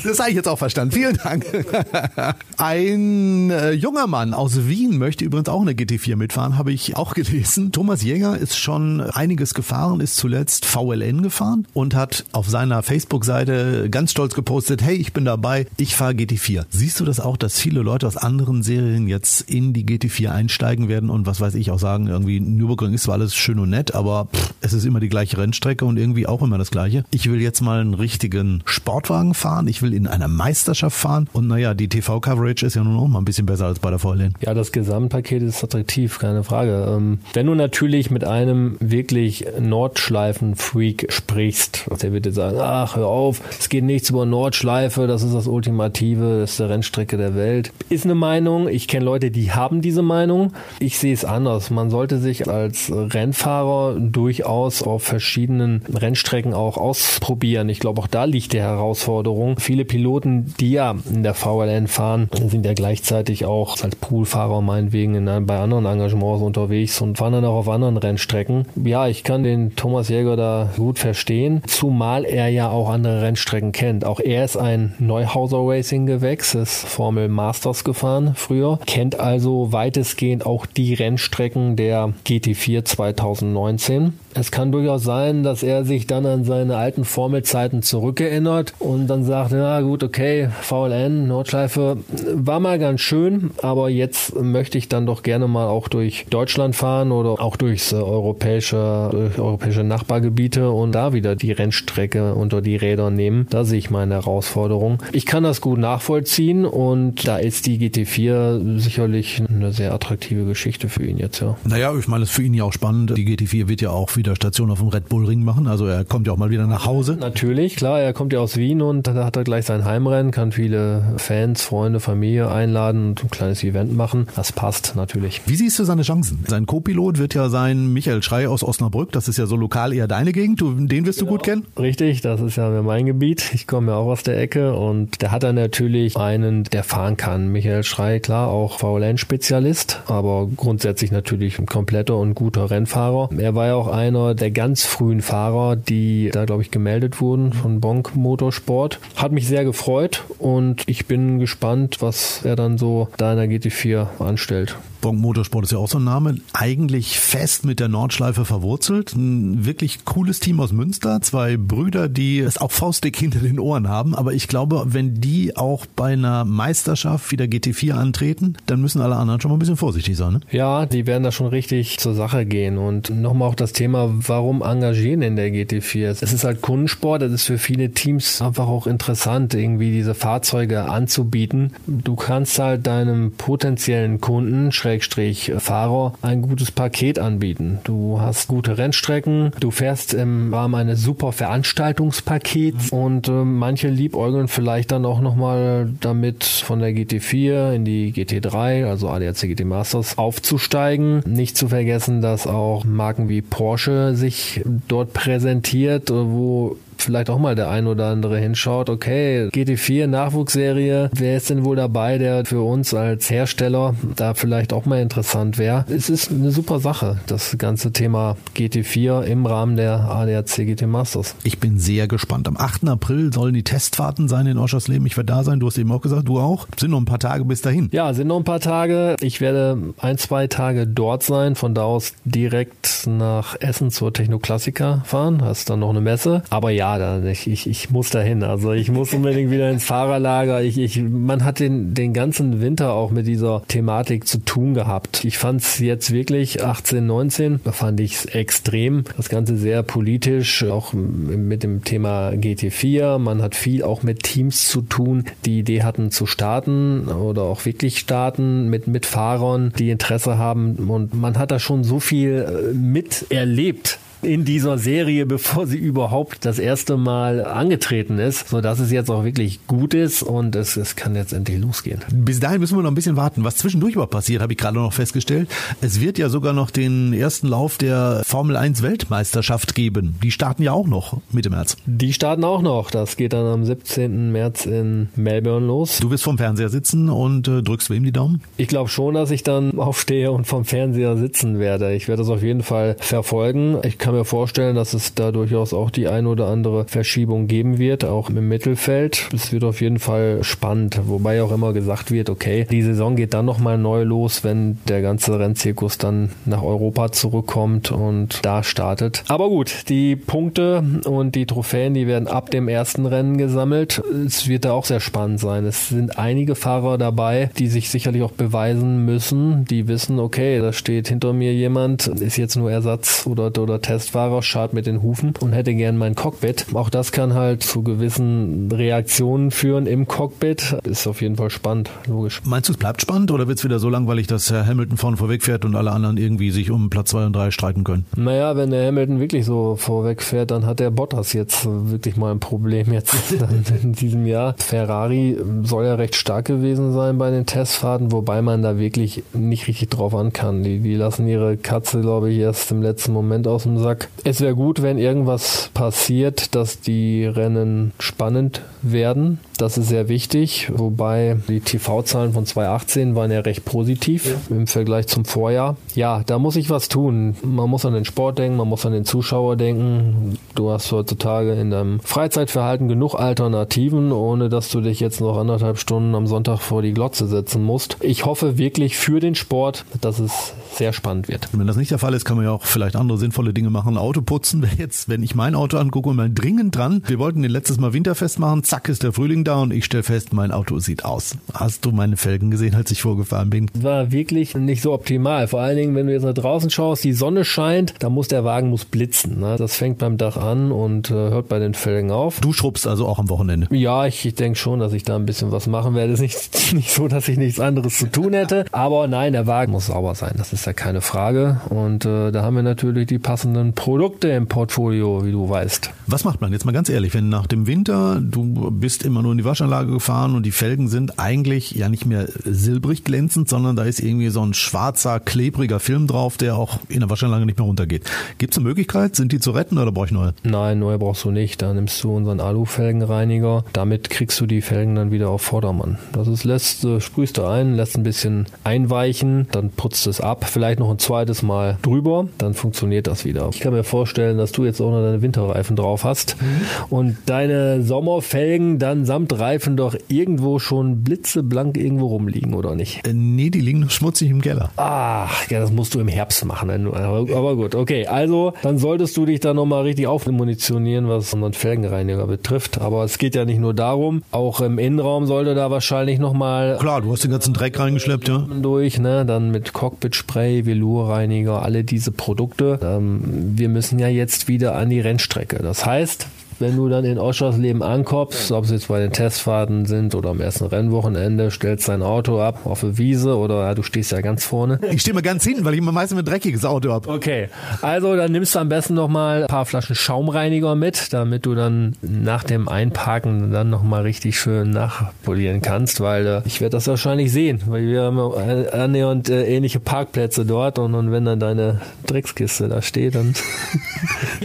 Das 0.04 0.20
habe 0.20 0.30
ich 0.30 0.36
jetzt 0.36 0.48
auch 0.48 0.58
verstanden. 0.58 0.94
Vielen 0.94 1.18
Dank. 1.18 1.46
Ein 2.58 3.50
äh, 3.52 3.72
junger 3.72 4.08
Mann 4.08 4.34
aus 4.34 4.68
Wien 4.68 4.98
möchte 4.98 5.26
übrigens 5.26 5.50
auch 5.50 5.62
eine 5.62 5.72
GT4 5.72 6.16
mitfahren, 6.16 6.58
habe 6.58 6.72
ich 6.72 6.96
auch 6.96 7.14
gelesen. 7.14 7.72
Thomas 7.72 8.04
Jäger 8.04 8.38
ist 8.38 8.58
schon 8.58 9.02
einiges 9.02 9.54
gefahren, 9.54 10.00
ist 10.00 10.18
zuletzt 10.18 10.66
VLN 10.66 11.22
gefahren 11.22 11.68
und 11.74 11.96
hat 11.96 12.26
auf 12.32 12.50
seiner 12.50 12.84
Facebook-Seite 12.84 13.90
ganz 13.90 14.12
stolz 14.12 14.34
gepostet, 14.34 14.82
hey, 14.82 14.96
ich 14.96 15.14
bin 15.14 15.26
dabei, 15.26 15.68
ich 15.78 15.96
fahre 15.96 16.14
GT4. 16.14 16.66
Siehst 16.70 17.00
du 17.00 17.06
das 17.06 17.20
auch, 17.20 17.38
dass 17.38 17.60
viele 17.60 17.82
Leute 17.82 18.08
aus 18.08 18.18
anderen 18.18 18.64
Serien 18.64 19.08
jetzt 19.08 19.42
in 19.42 19.74
die 19.74 19.86
GT4 19.86 20.30
einsteigen 20.30 20.88
werden 20.88 21.10
und 21.10 21.26
was 21.26 21.42
weiß 21.42 21.56
ich 21.56 21.72
auch 21.72 21.80
sagen, 21.80 22.08
irgendwie 22.08 22.40
Nürburgring 22.40 22.94
ist 22.94 23.04
zwar 23.04 23.16
alles 23.16 23.36
schön 23.36 23.60
und 23.60 23.70
nett, 23.70 23.94
aber 23.94 24.28
pff, 24.34 24.54
es 24.63 24.71
ist 24.71 24.86
immer 24.86 25.02
die 25.02 25.10
gleiche 25.10 25.38
Rennstrecke 25.38 25.84
und 25.84 25.97
irgendwie 25.97 26.26
auch 26.26 26.41
immer 26.41 26.58
das 26.58 26.71
gleiche. 26.71 27.04
Ich 27.12 27.30
will 27.30 27.41
jetzt 27.41 27.62
mal 27.62 27.82
einen 27.82 27.93
richtigen 27.93 28.63
Sportwagen 28.65 29.34
fahren, 29.34 29.67
ich 29.67 29.82
will 29.82 29.93
in 29.93 30.08
einer 30.08 30.30
Meisterschaft 30.30 30.95
fahren 30.95 31.28
und 31.34 31.47
naja, 31.47 31.73
die 31.73 31.89
TV-Coverage 31.89 32.65
ist 32.65 32.76
ja 32.76 32.84
nun 32.84 32.97
auch 32.97 33.08
mal 33.08 33.19
ein 33.19 33.26
bisschen 33.26 33.45
besser 33.45 33.65
als 33.65 33.80
bei 33.80 33.89
der 33.89 33.99
VLN. 33.99 34.36
Ja, 34.39 34.54
das 34.54 34.71
Gesamtpaket 34.71 35.43
ist 35.43 35.63
attraktiv, 35.63 36.17
keine 36.17 36.43
Frage. 36.43 36.88
Ähm, 36.95 37.19
wenn 37.34 37.45
du 37.45 37.56
natürlich 37.56 38.10
mit 38.10 38.23
einem 38.23 38.78
wirklich 38.80 39.45
Nordschleifen-Freak 39.60 41.08
sprichst, 41.12 41.89
der 42.02 42.13
wird 42.13 42.26
dir 42.26 42.32
sagen, 42.32 42.58
ach, 42.62 42.95
hör 42.95 43.08
auf, 43.08 43.41
es 43.60 43.67
geht 43.67 43.84
nichts 43.84 44.10
über 44.12 44.26
Nordschleife, 44.26 45.08
das 45.08 45.23
ist 45.23 45.34
das 45.34 45.47
Ultimative, 45.47 46.39
das 46.39 46.52
ist 46.52 46.60
die 46.60 46.63
Rennstrecke 46.63 47.17
der 47.17 47.36
Welt. 47.36 47.73
Ist 47.89 48.06
eine 48.06 48.15
Meinung, 48.15 48.69
ich 48.69 48.88
kenne 48.88 49.04
Leute, 49.04 49.30
die 49.30 49.52
haben 49.52 49.82
diese 49.82 50.04
Meinung. 50.04 50.54
Ich 50.80 50.99
sehe 50.99 51.13
es 51.13 51.26
anders. 51.26 51.69
Man 51.69 51.89
sollte 51.89 52.19
sich 52.19 52.47
als 52.47 52.91
Rennfahrer 52.93 53.99
durchaus 53.99 54.53
auf 54.54 55.04
verschiedenen 55.04 55.84
Rennstrecken 55.94 56.54
auch 56.54 56.78
ausprobieren. 56.78 57.70
Ich 57.70 57.80
glaube, 57.80 58.02
auch 58.02 58.08
da 58.08 58.26
liegt 58.26 58.54
die 58.54 58.62
Herausforderung. 58.62 59.58
Viele 59.60 59.86
Piloten, 59.86 60.54
die 60.60 60.72
ja 60.72 60.96
in 61.12 61.24
der 61.24 61.34
VLN 61.34 61.88
fahren, 61.88 62.30
sind 62.48 62.66
ja 62.66 62.74
gleichzeitig 62.74 63.46
auch 63.46 63.82
als 63.84 63.96
Poolfahrer 63.96 64.62
meinetwegen 64.62 65.16
in, 65.16 65.46
bei 65.46 65.60
anderen 65.60 65.86
Engagements 65.86 66.42
unterwegs 66.42 67.02
und 67.02 67.18
fahren 67.18 67.34
dann 67.34 67.46
auch 67.46 67.56
auf 67.56 67.70
anderen 67.70 67.98
Rennstrecken. 67.98 68.66
Ja, 68.84 69.08
ich 69.08 69.24
kann 69.24 69.44
den 69.44 69.76
Thomas 69.76 70.10
Jäger 70.10 70.36
da 70.36 70.70
gut 70.78 71.00
verstehen, 71.00 71.62
zumal 71.68 72.26
er 72.26 72.50
ja 72.50 72.70
auch 72.70 72.89
andere 72.89 73.22
Rennstrecken 73.22 73.72
kennt. 73.72 74.06
Auch 74.06 74.20
er 74.20 74.46
ist 74.46 74.58
ein 74.58 74.94
Neuhauser 75.00 75.60
Racing 75.62 76.06
Gewächs, 76.06 76.54
ist 76.54 76.86
Formel 76.86 77.28
Masters 77.28 77.84
gefahren 77.84 78.34
früher, 78.36 78.80
kennt 78.86 79.20
also 79.20 79.72
weitestgehend 79.72 80.46
auch 80.46 80.66
die 80.66 80.94
Rennstrecken 80.94 81.76
der 81.76 82.13
GT4 82.26 82.86
2019 82.86 84.13
es 84.36 84.52
kann 84.52 84.72
durchaus 84.72 85.04
sein, 85.04 85.43
dass 85.43 85.63
er 85.63 85.86
sich 85.86 86.08
dann 86.08 86.26
an 86.26 86.43
seine 86.43 86.78
alten 86.78 87.06
Formelzeiten 87.06 87.82
zurückerinnert 87.82 88.74
und 88.80 89.08
dann 89.08 89.24
sagt, 89.24 89.52
ja 89.52 89.82
gut, 89.82 90.04
okay, 90.04 90.50
VLN, 90.62 91.28
Nordschleife 91.28 91.98
war 92.34 92.60
mal 92.60 92.80
ganz 92.80 93.02
schön, 93.02 93.52
aber 93.62 93.89
jetzt 93.89 94.36
möchte 94.39 94.78
ich 94.78 94.89
dann 94.89 95.06
doch 95.06 95.24
gerne 95.24 95.48
mal 95.48 95.67
auch 95.67 95.88
durch 95.88 96.26
Deutschland 96.30 96.76
fahren 96.76 97.12
oder 97.12 97.41
auch 97.41 97.56
durchs 97.58 97.93
europäische, 97.93 99.10
durch 99.12 99.39
europäische 99.39 99.84
Nachbargebiete 99.84 100.72
und 100.72 100.93
da 100.93 101.13
wieder 101.13 101.36
die 101.36 101.52
Rennstrecke 101.52 102.34
unter 102.34 102.62
die 102.62 102.76
Räder 102.76 103.10
nehmen. 103.12 103.48
Da 103.50 103.65
sehe 103.65 103.80
ich 103.80 103.89
meine 103.89 104.15
Herausforderung. 104.15 105.02
Ich 105.12 105.26
kann 105.26 105.43
das 105.43 105.62
gut 105.62 105.80
nachvollziehen 105.80 106.65
und 106.65 107.28
da 107.28 107.38
ist 107.38 107.65
die 107.65 107.78
GT4 107.78 108.80
sicherlich 108.80 109.41
eine 109.48 109.74
sehr 109.74 109.93
attraktive 109.93 110.46
Geschichte 110.46 110.89
für 110.89 111.06
ihn 111.06 111.17
jetzt, 111.17 111.41
ja. 111.41 111.56
Naja, 111.65 111.93
ich 111.98 112.08
meine, 112.08 112.24
es 112.24 112.30
ist 112.30 112.36
für 112.36 112.43
ihn 112.43 112.54
ja 112.54 112.63
auch 112.63 112.74
spannend. 112.74 113.15
Die 113.17 113.26
GT4 113.26 113.67
wird 113.67 113.82
ja 113.82 113.91
auch 113.91 114.15
wieder 114.15 114.23
wieder 114.24 114.36
Station 114.36 114.72
auf 114.72 114.80
dem 114.80 114.88
Red 114.88 115.10
Bull 115.10 115.26
Ring 115.26 115.44
machen. 115.44 115.68
Also 115.68 115.86
er 115.86 116.06
kommt 116.06 116.28
ja 116.28 116.34
auch 116.34 116.38
mal 116.38 116.50
wieder 116.50 116.66
nach 116.66 116.86
Hause. 116.86 117.18
Natürlich, 117.20 117.76
klar, 117.76 118.00
er 118.00 118.14
kommt 118.14 118.32
ja 118.32 118.40
aus 118.40 118.56
Wien 118.56 118.82
und 118.82 119.08
da 119.08 119.26
hat 119.26 119.36
er 119.36 119.44
gleich 119.44 119.66
sein 119.66 119.84
Heimrennen, 119.84 120.32
kann 120.32 120.54
viele 120.54 121.14
Fans, 121.18 121.64
Freunde, 121.64 122.00
Familie 122.00 122.50
einladen 122.50 123.10
und 123.10 123.24
ein 123.24 123.30
kleines 123.30 123.64
Event 123.64 123.96
machen. 123.96 124.28
Das 124.36 124.54
passt 124.54 124.96
natürlich. 124.96 125.42
Wie 125.46 125.56
siehst 125.56 125.78
du 125.80 125.84
seine 125.84 126.04
Chancen? 126.04 126.46
Sein 126.48 126.66
Co-Pilot 126.66 127.18
wird 127.18 127.34
ja 127.34 127.50
sein 127.50 127.92
Michael 127.92 128.24
Schrei 128.24 128.48
aus 128.48 128.64
Osnabrück. 128.64 129.12
Das 129.12 129.28
ist 129.28 129.38
ja 129.38 129.46
so 129.46 129.58
lokal 129.58 129.94
eher 129.94 130.08
deine 130.08 130.32
Gegend. 130.32 130.62
Den 130.62 131.06
wirst 131.06 131.20
genau. 131.20 131.32
du 131.32 131.38
gut 131.38 131.44
kennen? 131.44 131.66
Richtig, 131.78 132.22
das 132.22 132.40
ist 132.40 132.56
ja 132.56 132.70
mein 132.82 133.06
Gebiet. 133.06 133.52
Ich 133.54 133.68
komme 133.68 133.92
ja 133.92 133.98
auch 133.98 134.08
aus 134.08 134.24
der 134.24 134.40
Ecke 134.40 134.74
und 134.74 135.22
der 135.22 135.32
hat 135.32 135.44
dann 135.44 135.56
natürlich 135.56 136.16
einen, 136.16 136.64
der 136.64 136.84
fahren 136.84 137.18
kann. 137.18 137.50
Michael 137.50 137.84
Schrei, 137.84 138.20
klar, 138.20 138.48
auch 138.48 138.80
VLN-Spezialist, 138.80 140.02
aber 140.08 140.48
grundsätzlich 140.56 141.12
natürlich 141.12 141.60
ein 141.60 141.66
kompletter 141.66 142.16
und 142.18 142.36
guter 142.36 142.72
Rennfahrer. 142.72 143.30
Er 143.38 143.56
war 143.56 143.68
ja 143.68 143.76
auch 143.76 143.88
ein 143.88 144.12
einer 144.15 144.36
der 144.36 144.52
ganz 144.52 144.84
frühen 144.84 145.21
Fahrer, 145.21 145.76
die 145.76 146.30
da, 146.32 146.45
glaube 146.45 146.62
ich, 146.62 146.71
gemeldet 146.71 147.21
wurden 147.21 147.54
von 147.54 147.80
Bonk 147.80 148.15
Motorsport. 148.15 148.99
Hat 149.15 149.32
mich 149.32 149.47
sehr 149.47 149.65
gefreut 149.65 150.23
und 150.39 150.84
ich 150.88 151.06
bin 151.06 151.39
gespannt, 151.39 151.97
was 152.02 152.43
er 152.43 152.56
dann 152.56 152.78
so 152.78 153.10
da 153.17 153.34
in 153.34 153.38
der 153.38 153.60
GT4 153.60 154.21
anstellt. 154.21 154.78
Bonk 155.04 155.19
Motorsport 155.19 155.65
ist 155.65 155.73
ja 155.73 155.80
auch 155.80 155.89
so 155.89 155.99
ein 155.99 156.06
Name. 156.06 156.38
Eigentlich 156.54 157.19
fest 157.19 157.65
mit 157.65 157.82
der 157.82 157.89
Nordschleife 157.89 158.45
verwurzelt. 158.45 159.13
Ein 159.13 159.65
wirklich 159.65 160.06
cooles 160.06 160.39
Team 160.39 160.62
aus 160.62 160.71
Münster. 160.71 161.19
Zwei 161.21 161.58
Brüder, 161.58 162.08
die 162.08 162.39
es 162.39 162.58
auch 162.58 162.71
faustdick 162.71 163.17
hinter 163.17 163.39
den 163.39 163.60
Ohren 163.60 163.89
haben. 163.89 164.15
Aber 164.15 164.32
ich 164.32 164.47
glaube, 164.47 164.82
wenn 164.86 165.15
die 165.19 165.58
auch 165.58 165.86
bei 165.86 166.13
einer 166.13 166.45
Meisterschaft 166.45 167.34
wieder 167.34 167.43
GT4 167.43 167.91
antreten, 167.95 168.56
dann 168.65 168.80
müssen 168.80 169.02
alle 169.02 169.17
anderen 169.17 169.41
schon 169.41 169.52
mal 169.52 169.58
ein 169.58 169.60
bisschen 169.60 169.76
vorsichtig 169.76 170.15
sein. 170.15 170.34
Ne? 170.34 170.39
Ja, 170.52 170.86
die 170.86 171.06
werden 171.06 171.23
da 171.23 171.34
schon 171.34 171.47
richtig 171.47 171.97
zur 171.97 172.13
Sache 172.13 172.45
gehen. 172.45 172.78
Und 172.78 173.10
nochmal 173.10 173.49
auch 173.49 173.56
das 173.56 173.73
Thema, 173.73 174.03
warum 174.12 174.62
engagieren 174.62 175.22
in 175.22 175.36
der 175.36 175.50
GT4? 175.50 176.08
Es 176.08 176.22
ist 176.22 176.44
halt 176.44 176.62
Kundensport. 176.62 177.22
Das 177.22 177.32
ist 177.32 177.46
für 177.46 177.58
viele 177.58 177.92
Teams 177.92 178.42
einfach 178.42 178.68
auch 178.68 178.88
interessant, 178.88 179.54
irgendwie 179.54 179.92
diese 179.92 180.16
Fahrzeuge 180.16 180.84
anzubieten. 180.84 181.74
Du 181.88 182.16
kannst 182.16 182.60
halt 182.60 182.88
deinem 182.88 183.34
potenziellen 183.34 184.22
Kunden, 184.22 184.72
Schrägstrich 184.72 185.52
Fahrer 185.58 186.13
ein 186.22 186.42
gutes 186.42 186.72
Paket 186.72 187.20
anbieten. 187.20 187.80
Du 187.84 188.20
hast 188.20 188.48
gute 188.48 188.78
Rennstrecken, 188.78 189.52
du 189.60 189.72
fährst 189.72 190.13
im 190.13 190.54
Rahmen 190.54 190.76
eines 190.76 191.02
super 191.02 191.32
Veranstaltungspakets 191.32 192.89
und 192.92 193.28
äh, 193.28 193.32
manche 193.32 193.88
liebäugeln 193.88 194.48
vielleicht 194.48 194.92
dann 194.92 195.06
auch 195.06 195.22
nochmal 195.22 195.92
damit 196.02 196.44
von 196.44 196.80
der 196.80 196.92
GT4 196.92 197.74
in 197.74 197.86
die 197.86 198.13
GT3, 198.13 198.86
also 198.86 199.10
ADAC 199.10 199.48
GT 199.48 199.66
Masters, 199.66 200.18
aufzusteigen. 200.18 201.22
Nicht 201.26 201.58
zu 201.58 201.70
vergessen, 201.70 202.22
dass 202.22 202.48
auch 202.48 202.86
Marken 202.86 203.30
wie 203.30 203.42
Porsche 203.42 203.92
sich 204.13 204.62
dort 204.88 205.13
präsentiert, 205.13 206.10
wo 206.10 206.77
vielleicht 207.04 207.30
auch 207.30 207.39
mal 207.39 207.56
der 207.56 207.70
ein 207.70 207.88
oder 207.88 208.08
andere 208.08 208.38
hinschaut, 208.38 208.89
okay, 208.89 209.50
GT4 209.52 210.08
Nachwuchsserie, 210.08 211.10
wer 211.13 211.38
ist 211.38 211.50
denn 211.50 211.66
wohl 211.66 211.76
dabei, 211.76 212.18
der 212.18 212.46
für 212.46 212.62
uns 212.62 212.94
als 212.94 213.30
Hersteller 213.30 213.96
da 214.16 214.34
vielleicht 214.34 214.74
auch 214.74 214.86
mal 214.86 215.02
interessant 215.02 215.58
wäre? 215.58 215.86
Es 215.89 216.10
ist 216.10 216.32
eine 216.32 216.52
super 216.52 216.80
Sache, 216.80 217.20
das 217.28 217.58
ganze 217.58 217.92
Thema 217.92 218.38
GT4 218.56 219.24
im 219.24 219.46
Rahmen 219.46 219.78
der 219.78 220.00
ADAC 220.00 220.66
GT 220.66 220.88
Masters. 220.88 221.36
Ich 221.44 221.60
bin 221.60 221.80
sehr 221.80 222.08
gespannt. 222.08 222.48
Am 222.48 222.58
8. 222.58 222.88
April 222.88 223.34
sollen 223.34 223.54
die 223.54 223.63
Testfahrten 223.63 224.28
sein 224.28 224.48
in 224.48 224.58
Oschersleben. 224.58 225.06
Ich 225.08 225.18
werde 225.18 225.34
da 225.34 225.44
sein. 225.44 225.60
Du 225.60 225.68
hast 225.68 225.78
eben 225.78 225.92
auch 225.92 226.02
gesagt, 226.02 226.28
du 226.28 226.39
auch. 226.39 226.68
Sind 226.78 226.92
noch 226.92 227.00
ein 227.00 227.06
paar 227.06 227.20
Tage 227.20 227.46
bis 227.46 227.62
dahin. 227.62 227.89
Ja, 227.92 228.13
sind 228.13 228.28
noch 228.28 228.38
ein 228.38 228.44
paar 228.44 228.60
Tage. 228.60 229.16
Ich 229.22 229.42
werde 229.42 229.78
ein, 229.98 230.18
zwei 230.18 230.48
Tage 230.48 230.88
dort 230.88 231.24
sein. 231.24 231.56
Von 231.56 231.74
da 231.74 231.84
aus 231.84 232.13
direkt 232.26 233.08
nach 233.08 233.56
Essen 233.60 233.92
zur 233.92 234.13
Technoklassiker 234.13 235.02
fahren. 235.06 235.39
Das 235.39 235.60
ist 235.60 235.70
dann 235.70 235.80
noch 235.80 235.89
eine 235.89 236.02
Messe. 236.02 236.44
Aber 236.50 236.72
ja, 236.72 236.92
da, 236.97 237.23
ich, 237.23 237.47
ich, 237.47 237.67
ich 237.67 237.89
muss 237.89 238.10
dahin. 238.10 238.43
Also 238.43 238.71
ich 238.71 238.91
muss 238.91 239.13
unbedingt 239.13 239.51
wieder 239.51 239.69
ins 239.69 239.84
Fahrerlager. 239.84 240.62
Ich, 240.62 240.77
ich, 240.77 241.01
man 241.01 241.43
hat 241.43 241.60
den, 241.60 241.93
den 241.93 242.13
ganzen 242.13 242.62
Winter 242.62 242.93
auch 242.93 243.12
mit 243.12 243.27
dieser 243.27 243.63
Thematik 243.67 244.27
zu 244.27 244.39
tun 244.39 244.73
gehabt. 244.73 245.23
Ich 245.25 245.38
fand 245.38 245.62
es 245.62 245.79
jetzt 245.79 246.12
wirklich 246.12 246.63
18, 246.63 247.06
19, 247.06 247.60
da 247.63 247.71
fand 247.71 247.99
ich 247.99 248.15
es 248.15 248.25
extrem. 248.25 249.03
Das 249.17 249.29
Ganze 249.29 249.58
sehr 249.58 249.84
politisch, 249.84 250.63
auch 250.63 250.93
mit 250.93 251.63
dem 251.63 251.84
Thema 251.84 252.29
GT4. 252.29 253.17
Man 253.17 253.41
hat 253.41 253.56
viel 253.56 253.84
auch 253.84 254.03
mit 254.03 254.23
Teams 254.23 254.67
zu 254.67 254.82
tun, 254.82 255.25
die 255.45 255.60
Idee 255.60 255.84
hatten 255.84 256.12
zu 256.12 256.25
starten 256.25 257.08
oder 257.08 257.43
auch 257.43 257.65
wirklich 257.65 257.99
starten 257.99 258.69
mit, 258.69 258.88
mit 258.88 259.06
Fahrern, 259.06 259.73
die 259.77 259.89
Interesse 259.89 260.38
haben. 260.38 260.75
Und 260.89 261.13
man 261.13 261.38
hat 261.38 261.51
da 261.51 261.60
schon 261.60 261.84
so 261.84 261.99
viel 261.99 262.71
äh, 262.71 262.73
miterlebt 262.73 263.99
in 264.26 264.46
dieser 264.46 264.78
Serie, 264.78 265.26
bevor 265.26 265.68
sie 265.68 265.78
überhaupt 265.78 266.46
das 266.46 266.60
erste 266.60 266.98
Mal 266.98 267.44
angetreten 267.46 268.20
ist, 268.20 268.50
so 268.50 268.62
dass 268.62 268.80
es 268.80 268.92
jetzt 268.92 269.10
auch 269.10 269.24
wirklich 269.24 269.66
gut 269.68 269.94
ist 269.94 270.24
und 270.24 270.56
es, 270.56 270.78
es 270.78 270.96
kann 270.96 271.16
jetzt 271.16 271.34
endlich 271.34 271.60
losgehen. 271.60 272.02
Bis 272.12 272.40
dahin 272.40 272.60
müssen 272.60 272.78
wir 272.78 272.84
noch 272.84 272.92
ein 272.92 272.96
bisschen 272.96 273.16
warten. 273.16 273.44
Was 273.44 273.56
zwischendurch 273.58 273.94
überhaupt 273.94 274.12
passiert, 274.12 274.42
habe 274.42 274.54
ich 274.54 274.60
gerade 274.60 274.78
noch 274.78 274.94
festgestellt. 274.94 275.50
Es 275.82 276.02
wird 276.02 276.18
ja 276.18 276.30
sogar 276.30 276.54
noch 276.54 276.72
den 276.72 277.14
ersten 277.14 277.48
Lauf 277.48 277.78
der 277.78 278.22
Formel 278.26 278.56
1 278.56 278.82
Weltmeisterschaft 278.82 279.76
geben. 279.76 280.16
Die 280.24 280.32
starten 280.32 280.64
ja 280.64 280.72
auch 280.72 280.88
noch 280.88 281.18
Mitte 281.32 281.50
März. 281.50 281.78
Die 281.86 282.14
starten 282.14 282.44
auch 282.44 282.62
noch. 282.62 282.92
Das 282.92 283.18
geht 283.18 283.34
dann 283.34 283.46
am 283.46 283.66
17. 283.66 284.32
März 284.32 284.66
in 284.66 285.10
Melbourne 285.16 285.66
los. 285.66 286.00
Du 286.00 286.12
wirst 286.12 286.24
vom 286.24 286.38
Fernseher 286.38 286.70
sitzen 286.70 287.10
und 287.10 287.48
äh, 287.48 287.62
drückst 287.62 287.90
wem 287.90 288.04
die 288.04 288.12
Daumen? 288.12 288.42
Ich 288.58 288.68
glaube 288.68 288.90
schon, 288.90 289.16
dass 289.16 289.32
ich 289.32 289.44
dann 289.44 289.78
aufstehe 289.80 290.32
und 290.32 290.46
vom 290.46 290.66
Fernseher 290.66 291.18
sitzen 291.18 291.60
werde. 291.60 291.94
Ich 291.94 292.08
werde 292.08 292.22
das 292.22 292.30
auf 292.30 292.44
jeden 292.44 292.64
Fall 292.64 292.96
verfolgen. 293.00 293.78
Ich 293.84 293.98
kann 293.98 294.12
kann 294.13 294.19
mir 294.19 294.26
vorstellen, 294.26 294.76
dass 294.76 294.93
es 294.93 295.15
da 295.15 295.32
durchaus 295.32 295.73
auch 295.73 295.89
die 295.89 296.08
ein 296.08 296.28
oder 296.28 296.47
andere 296.47 296.86
Verschiebung 296.86 297.47
geben 297.47 297.80
wird, 297.80 298.06
auch 298.06 298.30
im 298.30 298.47
Mittelfeld. 298.47 299.28
Es 299.34 299.52
wird 299.52 299.63
auf 299.63 299.82
jeden 299.82 299.97
Fall 299.97 300.43
spannend, 300.43 300.99
wobei 301.06 301.41
auch 301.41 301.52
immer 301.52 301.73
gesagt 301.73 302.12
wird, 302.12 302.30
okay, 302.30 302.67
die 302.69 302.84
Saison 302.84 303.15
geht 303.15 303.34
dann 303.34 303.45
nochmal 303.45 303.80
neu 303.80 304.04
los, 304.04 304.43
wenn 304.43 304.78
der 304.88 305.02
ganze 305.02 305.39
Rennzirkus 305.39 305.97
dann 305.97 306.30
nach 306.45 306.62
Europa 306.62 307.12
zurückkommt 307.12 307.91
und 307.91 308.45
da 308.45 308.62
startet. 308.62 309.23
Aber 309.30 309.49
gut, 309.49 309.89
die 309.89 310.15
Punkte 310.15 310.84
und 311.06 311.34
die 311.34 311.47
Trophäen, 311.47 311.95
die 311.95 312.06
werden 312.06 312.28
ab 312.28 312.52
dem 312.52 312.67
ersten 312.67 313.08
Rennen 313.08 313.38
gesammelt. 313.38 314.04
Es 314.28 314.47
wird 314.47 314.65
da 314.65 314.73
auch 314.73 314.86
sehr 314.86 314.99
spannend 314.99 315.39
sein. 315.39 315.65
Es 315.65 315.89
sind 315.89 316.19
einige 316.19 316.54
Fahrer 316.54 316.99
dabei, 316.99 317.49
die 317.58 317.67
sich 317.67 317.89
sicherlich 317.89 318.21
auch 318.21 318.32
beweisen 318.32 319.06
müssen, 319.06 319.65
die 319.65 319.88
wissen, 319.88 320.19
okay, 320.19 320.60
da 320.60 320.71
steht 320.71 321.08
hinter 321.08 321.34
mir 321.34 321.54
jemand, 321.54 322.06
ist 322.06 322.38
jetzt 322.38 322.58
nur 322.58 322.69
Ersatz 322.69 323.26
oder, 323.26 323.45
oder 323.60 323.82
Test 323.82 324.03
Testfahrer 324.04 324.42
schart 324.42 324.74
mit 324.74 324.86
den 324.86 325.02
Hufen 325.02 325.34
und 325.39 325.54
hätte 325.54 325.74
gern 325.74 325.98
mein 325.98 326.13
Cockpit. 326.13 326.66
Auch 326.74 326.89
das 326.89 327.13
kann 327.13 327.36
halt 327.36 327.63
zu 327.63 327.84
gewissen 327.84 328.70
Reaktionen 328.70 329.50
führen 329.50 329.88
im 329.88 330.10
Cockpit. 330.10 330.76
Ist 330.84 331.08
auf 331.08 331.22
jeden 331.22 331.38
Fall 331.38 331.50
spannend, 331.50 331.89
logisch. 332.06 332.42
Meinst 332.44 332.68
du, 332.68 332.74
es 332.74 332.78
bleibt 332.78 333.02
spannend 333.02 333.32
oder 333.32 333.48
wird 333.48 333.60
es 333.60 333.63
wieder 333.63 333.80
so 333.80 333.88
langweilig, 333.88 334.28
dass 334.28 334.52
Herr 334.52 334.68
Hamilton 334.68 334.98
vorne 334.98 335.16
vorweg 335.16 335.42
fährt 335.42 335.63
und 335.63 335.76
alle 335.76 335.92
anderen 335.92 336.18
irgendwie 336.18 336.52
sich 336.52 336.70
um 336.70 336.89
Platz 336.89 337.12
2 337.12 337.28
und 337.28 337.34
3 337.34 337.52
streiten 337.52 337.86
können? 337.86 338.06
Naja, 338.18 338.58
wenn 338.58 338.72
der 338.72 338.86
Hamilton 338.86 339.22
wirklich 339.22 339.46
so 339.46 339.78
vorweg 339.78 340.22
fährt, 340.22 340.52
dann 340.52 340.66
hat 340.66 340.82
der 340.82 340.92
Bottas 340.92 341.32
jetzt 341.32 341.66
wirklich 341.66 342.18
mal 342.18 342.32
ein 342.32 342.42
Problem 342.42 342.92
jetzt 342.92 343.16
in 343.84 343.94
diesem 343.94 344.26
Jahr. 344.26 344.56
Ferrari 344.58 345.38
soll 345.62 345.86
ja 345.86 345.96
recht 345.96 346.16
stark 346.16 346.44
gewesen 346.46 346.92
sein 346.92 347.18
bei 347.18 347.32
den 347.32 347.46
Testfahrten, 347.46 348.12
wobei 348.12 348.42
man 348.42 348.62
da 348.63 348.78
wirklich 348.78 349.24
nicht 349.34 349.68
richtig 349.70 349.92
drauf 349.92 350.13
an 350.13 350.34
kann. 350.34 350.62
Die, 350.62 350.80
die 350.80 350.96
lassen 350.96 351.26
ihre 351.26 351.56
Katze, 351.56 352.02
glaube 352.02 352.32
ich, 352.32 352.39
erst 352.39 352.70
im 352.72 352.82
letzten 352.82 353.13
Moment 353.13 353.48
aus 353.48 353.63
dem 353.63 353.78
Sack 353.78 353.92
Samstag. 353.93 354.10
Es 354.23 354.41
wäre 354.41 354.56
gut, 354.56 354.82
wenn 354.82 354.97
irgendwas 354.97 355.69
passiert, 355.73 356.56
dass 356.56 356.82
die 356.82 357.25
Rennen 357.25 357.93
spannend 357.99 358.62
werden. 358.82 359.39
Das 359.58 359.78
ist 359.78 359.89
sehr 359.89 360.10
wichtig, 360.10 360.72
wobei 360.74 361.38
die 361.48 361.60
TV-Zahlen 361.60 362.34
von 362.34 362.46
2018 362.46 363.16
waren 363.16 363.32
ja 363.32 363.42
recht 363.42 363.66
positiv 363.66 364.26
ja. 364.26 364.56
im 364.56 364.68
Vergleich 364.68 365.08
zum 365.08 365.26
Vorjahr. 365.26 365.78
Ja, 365.96 366.24
da 366.26 366.39
muss 366.39 366.56
ich 366.56 366.70
was 366.70 366.89
tun. 366.89 367.36
Man 367.44 367.70
muss 367.70 367.86
an 367.86 367.94
den 367.94 368.06
Sport 368.06 368.39
denken, 368.39 368.58
man 368.58 368.68
muss 368.68 368.86
an 368.86 368.94
den 368.94 369.06
Zuschauer 369.06 369.56
denken. 369.56 370.38
Du 370.56 370.72
hast 370.72 370.92
heutzutage 370.92 371.54
in 371.54 371.72
deinem 371.72 372.00
Freizeitverhalten 372.00 372.88
genug 372.88 373.16
Alternativen, 373.16 374.12
ohne 374.12 374.50
dass 374.50 374.70
du 374.70 374.82
dich 374.82 375.00
jetzt 375.00 375.22
noch 375.22 375.38
anderthalb 375.38 375.78
Stunden 375.78 376.16
am 376.16 376.28
Sonntag 376.28 376.60
vor 376.60 376.82
die 376.82 376.94
Glotze 376.94 377.28
setzen 377.28 377.63
musst. 377.63 377.98
Ich 378.02 378.26
hoffe 378.26 378.58
wirklich 378.58 378.98
für 378.98 379.20
den 379.20 379.36
Sport, 379.36 379.86
dass 380.02 380.20
es 380.20 380.54
sehr 380.74 380.94
spannend 380.94 381.28
wird. 381.28 381.50
wenn 381.54 381.68
das 381.68 381.78
nicht 381.78 381.92
der 381.92 382.00
Fall 382.00 382.13
ist, 382.13 382.26
kann 382.26 382.38
man 382.38 382.46
ja 382.46 382.52
auch 382.52 382.63
vielleicht 382.63 382.96
andere 382.96 383.18
sinnvolle 383.18 383.54
Dinge 383.54 383.70
machen. 383.70 383.98
Auto 383.98 384.22
putzen. 384.22 384.68
Jetzt, 384.78 385.10
wenn 385.10 385.24
ich 385.24 385.36
mein 385.36 385.56
Auto 385.56 385.78
angucke 385.78 386.10
und 386.10 386.16
mal 386.16 386.32
dringend 386.34 386.76
dran. 386.76 387.04
Wir 387.06 387.20
wollten 387.20 387.44
den 387.44 387.52
letztes 387.52 387.80
Mal 387.80 387.94
Winterfest 387.94 388.39
machen. 388.39 388.63
Zack 388.63 388.89
ist 388.89 389.04
der 389.04 389.13
Frühling 389.13 389.42
da 389.43 389.53
da 389.53 389.62
und 389.62 389.71
ich 389.71 389.86
stelle 389.86 390.03
fest, 390.03 390.34
mein 390.34 390.51
Auto 390.51 390.79
sieht 390.79 391.06
aus. 391.06 391.38
Hast 391.53 391.86
du 391.86 391.91
meine 391.91 392.17
Felgen 392.17 392.51
gesehen, 392.51 392.75
als 392.75 392.91
ich 392.91 393.01
vorgefahren 393.01 393.49
bin? 393.49 393.69
War 393.73 394.12
wirklich 394.12 394.56
nicht 394.56 394.82
so 394.82 394.93
optimal. 394.93 395.47
Vor 395.47 395.62
allen 395.62 395.77
Dingen, 395.77 395.95
wenn 395.95 396.08
du 396.08 396.13
jetzt 396.13 396.23
nach 396.23 396.34
draußen 396.34 396.69
schaust, 396.69 397.03
die 397.03 397.13
Sonne 397.13 397.45
scheint, 397.45 397.93
da 397.99 398.10
muss 398.10 398.27
der 398.27 398.43
Wagen 398.43 398.69
muss 398.69 398.86
blitzen. 398.86 399.39
Ne? 399.39 399.56
Das 399.58 399.75
fängt 399.75 399.99
beim 399.99 400.17
Dach 400.17 400.38
an 400.38 400.71
und 400.71 401.12
äh, 401.12 401.13
hört 401.13 401.49
bei 401.49 401.60
den 401.60 401.73
Felgen 401.73 402.12
auf. 402.12 402.39
Du 402.39 402.53
schrubbst 402.53 402.88
also 402.88 403.08
auch 403.08 403.19
am 403.19 403.29
Wochenende? 403.29 403.67
Ja, 403.71 404.08
ich, 404.08 404.25
ich 404.25 404.36
denke 404.36 404.58
schon, 404.58 404.79
dass 404.79 404.93
ich 404.93 405.03
da 405.03 405.15
ein 405.15 405.25
bisschen 405.25 405.51
was 405.51 405.67
machen 405.67 405.93
werde. 405.95 406.13
Es 406.13 406.19
ist 406.19 406.53
nicht, 406.53 406.73
nicht 406.73 406.91
so, 406.91 407.08
dass 407.08 407.27
ich 407.27 407.38
nichts 407.38 407.60
anderes 407.60 407.97
zu 407.97 408.08
tun 408.08 408.34
hätte. 408.34 408.65
Aber 408.71 409.08
nein, 409.08 409.34
der 409.34 409.47
Wagen 409.47 409.71
muss 409.71 409.88
sauber 409.88 410.15
sein. 410.15 410.34
Das 410.38 410.53
ist 410.53 410.65
ja 410.65 410.73
keine 410.73 411.01
Frage. 411.01 411.62
Und 411.69 412.06
äh, 412.06 412.32
da 412.32 412.41
haben 412.41 412.56
wir 412.56 412.63
natürlich 412.63 413.08
die 413.08 413.19
passenden 413.19 413.73
Produkte 413.73 414.29
im 414.29 414.47
Portfolio, 414.47 415.25
wie 415.25 415.32
du 415.32 415.47
weißt. 415.47 415.91
Was 416.08 416.23
macht 416.23 416.41
man 416.41 416.51
jetzt 416.51 416.65
mal 416.65 416.71
ganz 416.71 416.89
ehrlich, 416.89 417.13
wenn 417.13 417.29
nach 417.29 417.47
dem 417.47 417.67
Winter 417.67 418.19
du 418.21 418.71
bist 418.71 419.03
immer 419.03 419.21
nur 419.21 419.33
in 419.34 419.39
die 419.39 419.46
Waschanlage 419.46 419.91
gefahren 419.91 420.36
und 420.36 420.46
die 420.46 420.52
Felgen 420.52 420.88
sind 420.88 421.19
eigentlich 421.19 421.72
ja 421.72 421.89
nicht 421.89 422.06
mehr 422.06 422.28
silbrig 422.46 423.04
glänzend, 423.04 423.50
sondern 423.50 423.76
da 423.76 423.84
ist 423.84 424.00
irgendwie 424.00 424.30
so 424.30 424.41
ein 424.46 424.54
schwarzer, 424.54 425.19
klebriger 425.19 425.80
Film 425.80 426.08
drauf, 426.08 426.38
der 426.38 426.56
auch 426.56 426.80
in 426.88 427.02
der 427.02 427.10
Waschanlage 427.10 427.46
nicht 427.46 427.58
mehr 427.58 427.67
runtergeht. 427.67 428.10
Gibt 428.38 428.54
es 428.54 428.58
eine 428.58 428.67
Möglichkeit? 428.67 429.15
Sind 429.15 429.32
die 429.32 429.39
zu 429.39 429.52
retten 429.52 429.78
oder 429.78 429.91
brauche 429.91 430.08
ich 430.08 430.12
neue? 430.12 430.34
Nein, 430.43 430.80
neue 430.80 430.98
brauchst 430.98 431.24
du 431.24 431.32
nicht. 431.32 431.62
Da 431.62 431.74
nimmst 431.74 432.04
du 432.04 432.15
unseren 432.15 432.39
Alufelgenreiniger. 432.39 433.65
Damit 433.74 434.10
kriegst 434.10 434.39
du 434.39 434.46
die 434.46 434.62
Felgen 434.62 434.96
dann 434.96 435.12
wieder 435.12 435.30
auf 435.30 435.41
Vordermann. 435.41 435.98
Das 436.13 436.28
ist, 436.28 436.43
lässt, 436.43 436.84
äh, 436.84 437.02
sprühst 437.02 437.38
du 437.38 437.43
ein, 437.43 437.76
lässt 437.76 437.98
ein 437.98 438.04
bisschen 438.04 438.48
einweichen, 438.63 439.48
dann 439.52 439.69
putzt 439.69 440.08
es 440.08 440.22
ab, 440.22 440.46
vielleicht 440.46 440.80
noch 440.80 440.89
ein 440.89 441.00
zweites 441.00 441.43
Mal 441.43 441.78
drüber, 441.82 442.28
dann 442.38 442.54
funktioniert 442.54 443.08
das 443.08 443.26
wieder. 443.26 443.50
Ich 443.52 443.60
kann 443.60 443.74
mir 443.74 443.84
vorstellen, 443.84 444.38
dass 444.38 444.52
du 444.52 444.65
jetzt 444.65 444.82
auch 444.82 444.91
noch 444.91 445.02
deine 445.02 445.22
Winterreifen 445.22 445.76
drauf 445.76 446.04
hast 446.04 446.38
mhm. 446.41 446.62
und 446.89 447.17
deine 447.26 447.84
Sommerfelgen 447.84 448.80
dann 448.80 449.06
samt 449.06 449.23
Reifen 449.32 449.78
doch 449.78 449.96
irgendwo 450.08 450.60
schon 450.60 451.04
blitzeblank 451.04 451.78
irgendwo 451.78 452.08
rumliegen, 452.08 452.54
oder 452.54 452.76
nicht? 452.76 453.08
Äh, 453.08 453.14
nee, 453.14 453.50
die 453.50 453.62
liegen 453.62 453.80
noch 453.80 453.92
schmutzig 453.92 454.30
im 454.30 454.42
Keller. 454.42 454.72
Ach, 454.76 455.50
ja, 455.50 455.60
das 455.60 455.72
musst 455.72 455.94
du 455.94 456.00
im 456.00 456.08
Herbst 456.08 456.44
machen. 456.46 456.70
Aber, 456.70 457.36
aber 457.36 457.56
gut, 457.56 457.76
okay. 457.76 458.08
Also, 458.08 458.54
dann 458.62 458.78
solltest 458.78 459.16
du 459.18 459.26
dich 459.26 459.40
da 459.40 459.54
nochmal 459.54 459.84
richtig 459.84 460.08
aufmunitionieren, 460.08 461.08
was 461.08 461.34
unseren 461.34 461.54
Felgenreiniger 461.54 462.28
betrifft. 462.28 462.82
Aber 462.82 463.04
es 463.04 463.18
geht 463.18 463.36
ja 463.36 463.46
nicht 463.46 463.60
nur 463.60 463.74
darum, 463.74 464.24
auch 464.32 464.62
im 464.62 464.78
Innenraum 464.80 465.26
sollte 465.26 465.56
da 465.56 465.72
wahrscheinlich 465.72 466.20
nochmal... 466.20 466.78
Klar, 466.80 467.02
du 467.02 467.12
hast 467.12 467.24
den 467.24 467.32
ganzen 467.32 467.54
Dreck 467.54 467.80
reingeschleppt, 467.80 468.28
ja. 468.28 468.40
Durch, 468.62 469.00
ne? 469.00 469.26
Dann 469.26 469.52
mit 469.52 469.74
Cockpit-Spray, 469.74 470.66
Velurreiniger, 470.66 471.62
alle 471.62 471.84
diese 471.84 472.12
Produkte. 472.12 472.80
Ähm, 472.84 473.22
wir 473.56 473.70
müssen 473.70 474.00
ja 474.00 474.08
jetzt 474.08 474.48
wieder 474.48 474.76
an 474.76 474.90
die 474.90 475.00
Rennstrecke. 475.00 475.58
Das 475.58 475.86
heißt, 475.86 476.28
wenn 476.60 476.76
du 476.76 476.89
dann 476.89 477.06
in 477.06 477.18
Oschersleben 477.18 477.82
ankommst, 477.84 478.52
ob 478.52 478.66
es 478.66 478.72
jetzt 478.72 478.88
bei 478.88 479.00
den 479.00 479.12
Testfahrten 479.12 479.86
sind 479.86 480.16
oder 480.16 480.30
am 480.30 480.42
ersten 480.42 480.66
Rennwochenende, 480.66 481.52
stellst 481.52 481.88
dein 481.89 482.02
Auto 482.02 482.42
ab 482.42 482.66
auf 482.66 482.82
der 482.82 482.98
Wiese 482.98 483.38
oder 483.38 483.62
ja, 483.62 483.76
du 483.76 483.84
stehst 483.84 484.12
ja 484.12 484.22
ganz 484.22 484.46
vorne. 484.46 484.80
Ich 484.92 485.02
stehe 485.02 485.13
mal 485.13 485.22
ganz 485.22 485.44
hinten, 485.44 485.66
weil 485.66 485.74
ich 485.74 485.80
immer 485.80 485.92
meistens 485.92 486.20
ein 486.20 486.26
dreckiges 486.26 486.66
Auto 486.66 486.92
habe. 486.92 487.10
Okay, 487.10 487.50
also 487.82 488.16
dann 488.16 488.32
nimmst 488.32 488.56
du 488.56 488.60
am 488.60 488.70
besten 488.70 488.94
nochmal 488.94 489.44
ein 489.44 489.48
paar 489.48 489.66
Flaschen 489.66 489.96
Schaumreiniger 489.96 490.76
mit, 490.76 491.13
damit 491.13 491.46
du 491.46 491.56
dann 491.56 491.96
nach 492.02 492.44
dem 492.44 492.68
Einparken 492.68 493.52
dann 493.52 493.70
nochmal 493.70 494.04
richtig 494.04 494.39
schön 494.39 494.72
nachpolieren 494.72 495.62
kannst, 495.62 496.02
weil 496.02 496.26
äh, 496.26 496.42
ich 496.46 496.62
werde 496.62 496.78
das 496.78 496.88
wahrscheinlich 496.88 497.32
sehen, 497.32 497.62
weil 497.66 497.88
wir 497.88 498.04
haben 498.04 498.20
annähernd 498.20 499.30
äh, 499.30 499.46
ähnliche 499.46 499.80
Parkplätze 499.80 500.46
dort 500.46 500.80
und, 500.80 500.96
und 500.96 501.12
wenn 501.12 501.26
dann 501.26 501.39
deine 501.39 501.82
Dreckskiste 502.06 502.68
da 502.68 502.82
steht, 502.82 503.16
dann 503.16 503.34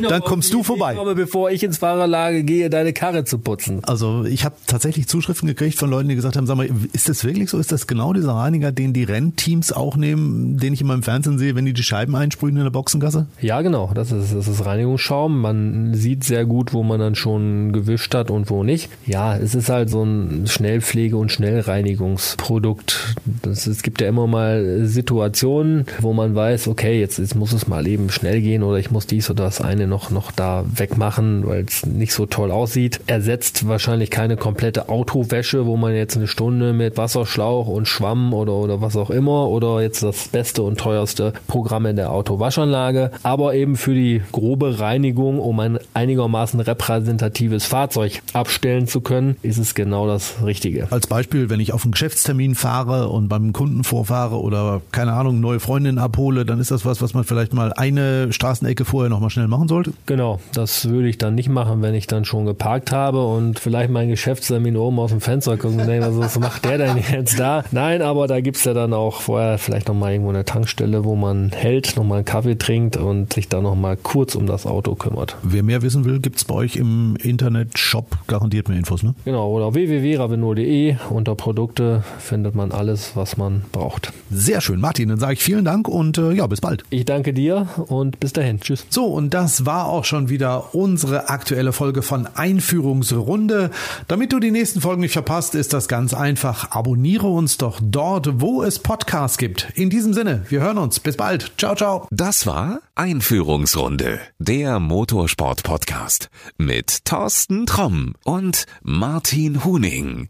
dann 0.09 0.23
kommst 0.23 0.53
du 0.53 0.63
vorbei. 0.69 0.95
Komme, 0.95 1.15
bevor 1.15 1.51
ich 1.51 1.63
ins 1.63 1.79
Fahrrad 1.79 1.98
Fahrerlage 1.99 2.45
gehe, 2.45 2.71
deine 2.71 2.93
Karre 2.93 3.25
zu 3.25 3.39
putzen. 3.39 3.81
Also 3.85 4.25
ich 4.25 4.45
habe 4.45 4.55
tatsächlich 4.67 5.09
Zuschriften 5.09 5.49
gekriegt 5.49 5.77
von 5.79 5.91
Leuten, 5.91 6.09
die 6.09 6.15
gesagt 6.15 6.37
haben, 6.37 6.47
sag 6.47 6.57
mal, 6.57 6.69
ist 6.93 7.09
das 7.09 7.25
wirklich 7.25 7.51
so? 7.51 7.59
Ist 7.59 7.73
das 7.73 7.87
genau 7.87 8.13
dieser 8.13 8.33
Reiniger, 8.33 8.71
den 8.71 8.93
die 8.93 9.03
Rennteams 9.05 9.73
auch 9.73 9.97
nehmen, 9.97 10.59
den 10.59 10.73
ich 10.73 10.81
immer 10.81 10.95
im 10.95 11.03
Fernsehen 11.03 11.39
sehe, 11.39 11.57
wenn 11.57 11.65
die 11.65 11.73
die 11.73 11.83
Scheiben 11.83 12.15
einsprühen 12.15 12.57
in 12.57 12.63
der 12.63 12.71
Boxengasse? 12.71 13.27
Ja, 13.41 13.63
genau. 13.63 13.91
Das 13.95 14.13
ist, 14.13 14.33
das 14.33 14.47
ist 14.47 14.65
Reinigungsschaum. 14.65 15.41
Man 15.41 15.95
sieht 15.95 16.25
sehr 16.25 16.45
gut, 16.45 16.73
wo 16.73 16.83
man 16.83 17.01
dann 17.01 17.17
schon 17.17 17.73
gewischt 17.73 18.15
hat 18.15 18.31
und 18.31 18.49
wo 18.49 18.63
nicht. 18.63 18.91
Ja, 19.07 19.37
es 19.37 19.55
ist 19.55 19.69
halt 19.69 19.91
so 19.91 20.05
ein 20.05 20.47
Schnellpflege- 20.47 21.17
und 21.17 21.33
Schnellreinigungsprodukt. 21.33 23.17
Das, 23.43 23.67
es 23.67 23.83
gibt 23.83 24.01
ja 24.01 24.09
immer 24.09 24.27
mal 24.27 24.85
Situationen, 24.85 25.87
wo 26.01 26.13
man 26.13 26.35
weiß, 26.35 26.69
okay, 26.69 27.01
jetzt, 27.01 27.19
jetzt 27.19 27.35
muss 27.35 27.53
es 27.53 27.67
mal 27.67 27.87
eben 27.89 28.11
schnell 28.11 28.41
gehen 28.41 28.63
oder 28.63 28.79
ich 28.79 28.91
muss 28.91 29.07
dies 29.07 29.31
oder 29.31 29.45
das 29.45 29.61
eine 29.61 29.87
noch, 29.87 30.11
noch 30.11 30.31
da 30.31 30.65
wegmachen, 30.73 31.47
weil 31.47 31.65
es 31.65 31.83
nicht 31.89 32.13
so 32.13 32.27
toll 32.27 32.51
aussieht. 32.51 33.01
Ersetzt 33.07 33.67
wahrscheinlich 33.69 34.11
keine 34.11 34.37
komplette 34.37 34.89
Autowäsche, 34.89 35.67
wo 35.67 35.77
man 35.77 35.95
jetzt 35.95 36.17
eine 36.17 36.27
Stunde 36.27 36.73
mit 36.73 36.97
Wasserschlauch 36.97 37.67
und 37.67 37.89
Schwamm 37.89 38.33
oder, 38.33 38.53
oder 38.53 38.81
was 38.81 38.97
auch 38.97 39.11
immer 39.11 39.49
oder 39.49 39.81
jetzt 39.81 40.03
das 40.03 40.29
beste 40.29 40.63
und 40.63 40.79
teuerste 40.79 41.33
Programm 41.47 41.87
in 41.87 41.97
der 41.97 42.13
Autowaschanlage, 42.13 43.11
aber 43.23 43.55
eben 43.55 43.77
für 43.77 43.95
die 43.95 44.23
grobe 44.33 44.79
Reinigung, 44.79 45.39
um 45.39 45.61
ein 45.61 45.79
einigermaßen 45.95 46.61
repräsentatives 46.61 47.65
Fahrzeug 47.65 48.23
abstellen 48.33 48.87
zu 48.87 49.01
können, 49.01 49.37
ist 49.43 49.59
es 49.59 49.75
genau 49.75 50.07
das 50.07 50.37
Richtige. 50.45 50.89
Als 50.91 51.07
Beispiel, 51.07 51.51
wenn 51.51 51.61
ich 51.61 51.73
auf 51.73 51.85
einen 51.85 51.93
Geschäftstermin 51.93 52.55
fahre 52.55 53.09
und 53.09 53.29
beim 53.29 53.53
Kunden 53.53 53.85
vorfahre 53.85 54.41
oder 54.41 54.83
keine 54.93 55.13
Ahnung, 55.13 55.41
neue 55.41 55.61
Freundin 55.61 55.99
abhole, 55.99 56.45
dann 56.45 56.61
ist 56.61 56.71
das 56.71 56.85
was, 56.85 57.03
was 57.03 57.15
man 57.15 57.25
vielleicht 57.25 57.53
mal 57.53 57.73
eine 57.73 58.33
Straßenecke 58.33 58.85
vorher 58.85 59.11
nochmal 59.11 59.31
schnell 59.31 59.49
machen 59.49 59.69
sollte? 59.69 59.93
Genau, 60.07 60.41
das 60.53 60.89
würde 60.89 61.09
ich 61.09 61.19
dann 61.19 61.35
nicht 61.35 61.49
machen, 61.49 61.78
wenn 61.83 61.95
ich 61.95 62.07
dann 62.07 62.25
schon 62.25 62.47
geparkt 62.47 62.93
habe 62.93 63.25
und 63.25 63.59
vielleicht 63.59 63.91
meinen 63.91 64.11
Geschäftstermin 64.11 64.77
oben 64.77 64.99
aus 64.99 65.11
dem 65.11 65.21
Fenster 65.21 65.57
gucken 65.57 65.81
und 65.81 65.87
denken, 65.87 66.05
also, 66.05 66.21
was 66.21 66.39
macht 66.39 66.65
der 66.65 66.79
denn 66.79 66.97
jetzt 67.13 67.39
da? 67.39 67.65
Nein, 67.71 68.03
aber 68.03 68.27
da 68.27 68.41
gibt's 68.41 68.65
ja 68.65 68.75
dann 68.75 68.93
auch 68.93 69.21
vorher 69.21 69.59
vielleicht 69.59 69.89
nochmal 69.89 70.13
irgendwo 70.13 70.31
eine 70.31 70.45
Tankstelle, 70.45 71.05
wo 71.05 71.15
man 71.15 71.51
hält, 71.51 71.97
nochmal 71.97 72.19
einen 72.19 72.25
Kaffee 72.25 72.57
trinkt 72.57 72.97
und 72.97 73.33
sich 73.33 73.49
dann 73.49 73.63
nochmal 73.63 73.97
kurz 73.97 74.35
um 74.35 74.47
das 74.47 74.67
Auto 74.67 74.95
kümmert. 74.95 75.37
Wer 75.43 75.63
mehr 75.63 75.83
wissen 75.83 76.05
will, 76.05 76.21
gibt's 76.21 76.45
bei 76.45 76.55
euch 76.55 76.77
im 76.77 77.17
Internet-Shop 77.23 78.19
garantiert 78.27 78.69
mehr 78.69 78.79
Infos, 78.79 79.03
ne? 79.03 79.15
Genau, 79.25 79.51
oder 79.51 79.75
www.ravenol.de 79.75 80.97
unter 81.11 81.35
Produkte 81.35 82.03
findet 82.19 82.55
man 82.55 82.73
alles, 82.73 83.13
was 83.15 83.37
man 83.37 83.63
braucht. 83.73 84.13
Sehr 84.31 84.61
schön, 84.61 84.81
Martin, 84.81 85.09
dann 85.09 85.19
sage 85.19 85.35
ich 85.35 85.43
vielen 85.43 85.65
Dank 85.65 85.89
und 85.89 86.19
äh, 86.19 86.33
ja, 86.33 86.47
bis 86.47 86.61
bald. 86.61 86.85
Ich 86.91 87.05
danke 87.05 87.33
dir 87.33 87.69
und 87.89 88.21
bis 88.21 88.33
dahin. 88.33 88.61
Tschüss. 88.61 88.87
So, 88.91 89.07
und 89.07 89.35
das 89.35 89.67
war 89.67 89.87
auch 89.87 90.05
schon 90.05 90.29
wieder 90.29 90.75
unsere 90.75 91.29
aktuelle 91.69 91.73
Folge 91.73 92.03
von 92.03 92.27
Einführungsrunde. 92.27 93.71
Damit 94.07 94.33
du 94.33 94.41
die 94.41 94.51
nächsten 94.51 94.81
Folgen 94.81 95.01
nicht 95.03 95.13
verpasst, 95.13 95.55
ist 95.55 95.73
das 95.73 95.89
ganz 95.89 96.15
einfach. 96.15 96.71
Abonniere 96.71 97.29
uns 97.29 97.59
doch 97.59 97.81
dort, 97.83 98.41
wo 98.41 98.63
es 98.63 98.79
Podcasts 98.79 99.39
gibt. 99.39 99.69
In 99.75 99.91
diesem 99.91 100.13
Sinne, 100.13 100.45
wir 100.49 100.61
hören 100.61 100.79
uns. 100.79 101.01
Bis 101.01 101.17
bald. 101.17 101.53
Ciao, 101.59 101.75
ciao. 101.75 102.07
Das 102.11 102.47
war 102.47 102.81
Einführungsrunde, 102.95 104.21
der 104.39 104.81
Motorsport-Podcast 104.81 106.29
mit 106.57 107.05
Thorsten 107.05 107.67
Tromm 107.67 108.15
und 108.25 108.67
Martin 108.83 109.65
Huning. 109.65 110.29